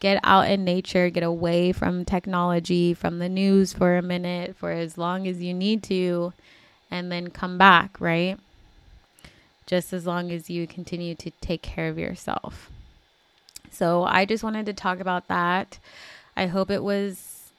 get 0.00 0.20
out 0.24 0.50
in 0.50 0.64
nature, 0.64 1.08
get 1.10 1.22
away 1.22 1.72
from 1.72 2.04
technology, 2.04 2.92
from 2.92 3.20
the 3.20 3.28
news 3.28 3.72
for 3.72 3.96
a 3.96 4.02
minute, 4.02 4.56
for 4.56 4.70
as 4.70 4.98
long 4.98 5.26
as 5.26 5.42
you 5.42 5.54
need 5.54 5.82
to, 5.84 6.32
and 6.90 7.10
then 7.10 7.30
come 7.30 7.56
back, 7.56 8.00
right? 8.00 8.38
Just 9.66 9.92
as 9.92 10.06
long 10.06 10.30
as 10.30 10.50
you 10.50 10.66
continue 10.66 11.14
to 11.16 11.30
take 11.40 11.62
care 11.62 11.88
of 11.88 11.98
yourself. 11.98 12.70
So 13.70 14.04
I 14.04 14.24
just 14.24 14.44
wanted 14.44 14.66
to 14.66 14.72
talk 14.72 15.00
about 15.00 15.28
that. 15.28 15.78
I 16.36 16.46
hope 16.46 16.70
it 16.70 16.82
was 16.82 17.52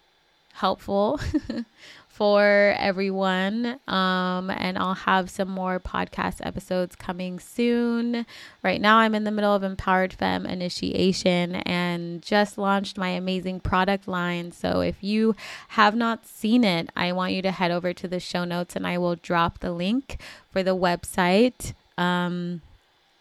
helpful 0.54 1.20
for 2.08 2.76
everyone. 2.78 3.80
Um, 3.88 4.52
and 4.52 4.78
I'll 4.78 4.94
have 4.94 5.32
some 5.32 5.50
more 5.50 5.80
podcast 5.80 6.46
episodes 6.46 6.96
coming 6.96 7.40
soon. 7.40 8.28
Right 8.62 8.80
now, 8.80 8.98
I'm 8.98 9.16
in 9.16 9.24
the 9.24 9.32
middle 9.32 9.56
of 9.56 9.64
Empowered 9.64 10.14
Femme 10.14 10.46
Initiation 10.46 11.56
and 11.56 12.22
just 12.22 12.60
launched 12.60 13.00
my 13.00 13.10
amazing 13.10 13.62
product 13.62 14.08
line. 14.08 14.52
So 14.52 14.82
if 14.82 14.98
you 15.02 15.36
have 15.70 15.96
not 15.96 16.28
seen 16.28 16.64
it, 16.64 16.92
I 16.96 17.12
want 17.14 17.34
you 17.34 17.42
to 17.42 17.52
head 17.52 17.72
over 17.72 17.94
to 17.94 18.08
the 18.08 18.20
show 18.20 18.44
notes 18.44 18.76
and 18.76 18.86
I 18.86 19.00
will 19.00 19.16
drop 19.16 19.60
the 19.60 19.72
link 19.72 20.22
for 20.52 20.62
the 20.62 20.76
website. 20.76 21.74
Um, 21.98 22.62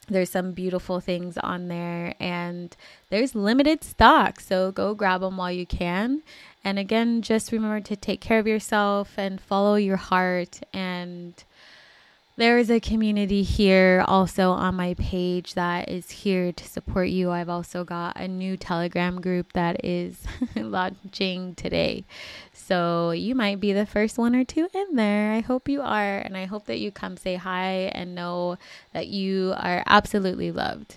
there's 0.08 0.30
some 0.30 0.52
beautiful 0.52 0.98
things 1.00 1.38
on 1.38 1.68
there 1.68 2.14
and 2.18 2.76
there's 3.08 3.36
limited 3.36 3.84
stock 3.84 4.40
so 4.40 4.72
go 4.72 4.94
grab 4.94 5.20
them 5.20 5.36
while 5.36 5.52
you 5.52 5.64
can 5.64 6.22
and 6.64 6.78
again, 6.78 7.22
just 7.22 7.50
remember 7.50 7.80
to 7.80 7.96
take 7.96 8.20
care 8.20 8.38
of 8.38 8.46
yourself 8.46 9.14
and 9.16 9.40
follow 9.40 9.74
your 9.74 9.96
heart. 9.96 10.60
And 10.72 11.34
there 12.36 12.56
is 12.56 12.70
a 12.70 12.78
community 12.78 13.42
here 13.42 14.04
also 14.06 14.52
on 14.52 14.76
my 14.76 14.94
page 14.94 15.54
that 15.54 15.88
is 15.88 16.10
here 16.10 16.52
to 16.52 16.64
support 16.64 17.08
you. 17.08 17.30
I've 17.30 17.48
also 17.48 17.84
got 17.84 18.16
a 18.16 18.28
new 18.28 18.56
Telegram 18.56 19.20
group 19.20 19.52
that 19.54 19.84
is 19.84 20.22
launching 20.56 21.56
today. 21.56 22.04
So 22.66 23.10
you 23.10 23.34
might 23.34 23.60
be 23.60 23.72
the 23.72 23.86
first 23.86 24.18
one 24.18 24.36
or 24.36 24.44
two 24.44 24.68
in 24.72 24.96
there. 24.96 25.32
I 25.32 25.40
hope 25.40 25.68
you 25.68 25.82
are. 25.82 26.18
And 26.18 26.36
I 26.36 26.44
hope 26.44 26.66
that 26.66 26.78
you 26.78 26.92
come 26.92 27.16
say 27.16 27.34
hi 27.34 27.90
and 27.92 28.14
know 28.14 28.56
that 28.92 29.08
you 29.08 29.54
are 29.56 29.82
absolutely 29.86 30.52
loved. 30.52 30.96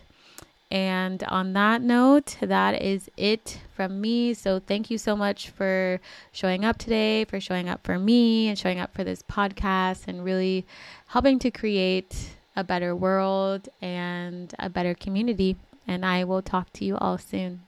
And 0.72 1.24
on 1.24 1.54
that 1.54 1.82
note, 1.82 2.38
that 2.42 2.82
is 2.82 3.10
it 3.18 3.60
from 3.76 4.02
me. 4.02 4.34
So 4.34 4.60
thank 4.60 4.90
you 4.90 4.98
so 4.98 5.16
much 5.16 5.50
for 5.50 6.00
showing 6.32 6.66
up 6.66 6.78
today, 6.78 7.26
for 7.26 7.40
showing 7.40 7.70
up 7.70 7.84
for 7.84 8.00
me, 8.00 8.48
and 8.48 8.58
showing 8.58 8.80
up 8.80 8.94
for 8.94 9.04
this 9.04 9.22
podcast, 9.24 10.08
and 10.08 10.26
really 10.26 10.66
helping 11.08 11.40
to 11.40 11.52
create 11.52 12.36
a 12.56 12.64
better 12.64 12.96
world 12.96 13.70
and 13.82 14.54
a 14.60 14.70
better 14.70 14.96
community. 14.96 15.56
And 15.88 16.06
I 16.06 16.24
will 16.24 16.42
talk 16.42 16.74
to 16.74 16.86
you 16.86 16.98
all 16.98 17.18
soon. 17.18 17.62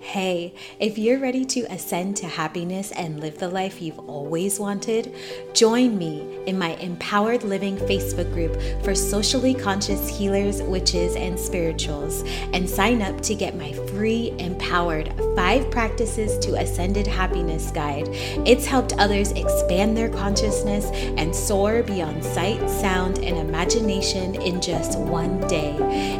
Hey, 0.00 0.54
if 0.78 0.98
you're 0.98 1.18
ready 1.18 1.44
to 1.46 1.62
ascend 1.62 2.16
to 2.18 2.26
happiness 2.26 2.92
and 2.92 3.18
live 3.18 3.38
the 3.38 3.48
life 3.48 3.82
you've 3.82 3.98
always 3.98 4.60
wanted, 4.60 5.12
join 5.52 5.98
me 5.98 6.38
in 6.46 6.56
my 6.56 6.76
Empowered 6.76 7.42
Living 7.42 7.76
Facebook 7.76 8.32
group 8.32 8.56
for 8.84 8.94
socially 8.94 9.52
conscious 9.52 10.08
healers, 10.08 10.62
witches, 10.62 11.16
and 11.16 11.38
spirituals, 11.38 12.22
and 12.52 12.70
sign 12.70 13.02
up 13.02 13.20
to 13.22 13.34
get 13.34 13.56
my 13.56 13.72
free 13.88 14.32
Empowered 14.38 15.12
Five 15.34 15.70
Practices 15.72 16.38
to 16.38 16.54
Ascended 16.54 17.06
Happiness 17.06 17.72
guide. 17.72 18.08
It's 18.46 18.64
helped 18.64 18.92
others 18.98 19.32
expand 19.32 19.96
their 19.96 20.08
consciousness 20.08 20.86
and 21.18 21.34
soar 21.34 21.82
beyond 21.82 22.22
sight, 22.24 22.70
sound, 22.70 23.18
and 23.18 23.36
imagination 23.36 24.36
in 24.36 24.60
just 24.60 24.98
one 24.98 25.40
day. 25.48 25.76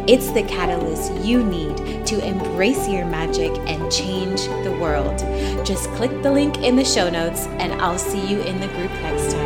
It's 0.08 0.32
the 0.32 0.42
catalyst 0.42 1.14
you 1.24 1.44
need 1.44 2.06
to 2.06 2.26
embrace 2.26 2.88
your 2.88 3.06
magic 3.48 3.68
and 3.68 3.90
change 3.90 4.46
the 4.64 4.76
world. 4.80 5.18
Just 5.64 5.88
click 5.90 6.10
the 6.22 6.30
link 6.30 6.58
in 6.58 6.76
the 6.76 6.84
show 6.84 7.08
notes, 7.08 7.46
and 7.58 7.72
I'll 7.80 7.98
see 7.98 8.24
you 8.26 8.40
in 8.42 8.60
the 8.60 8.68
group 8.68 8.90
next 9.02 9.32
time. 9.32 9.45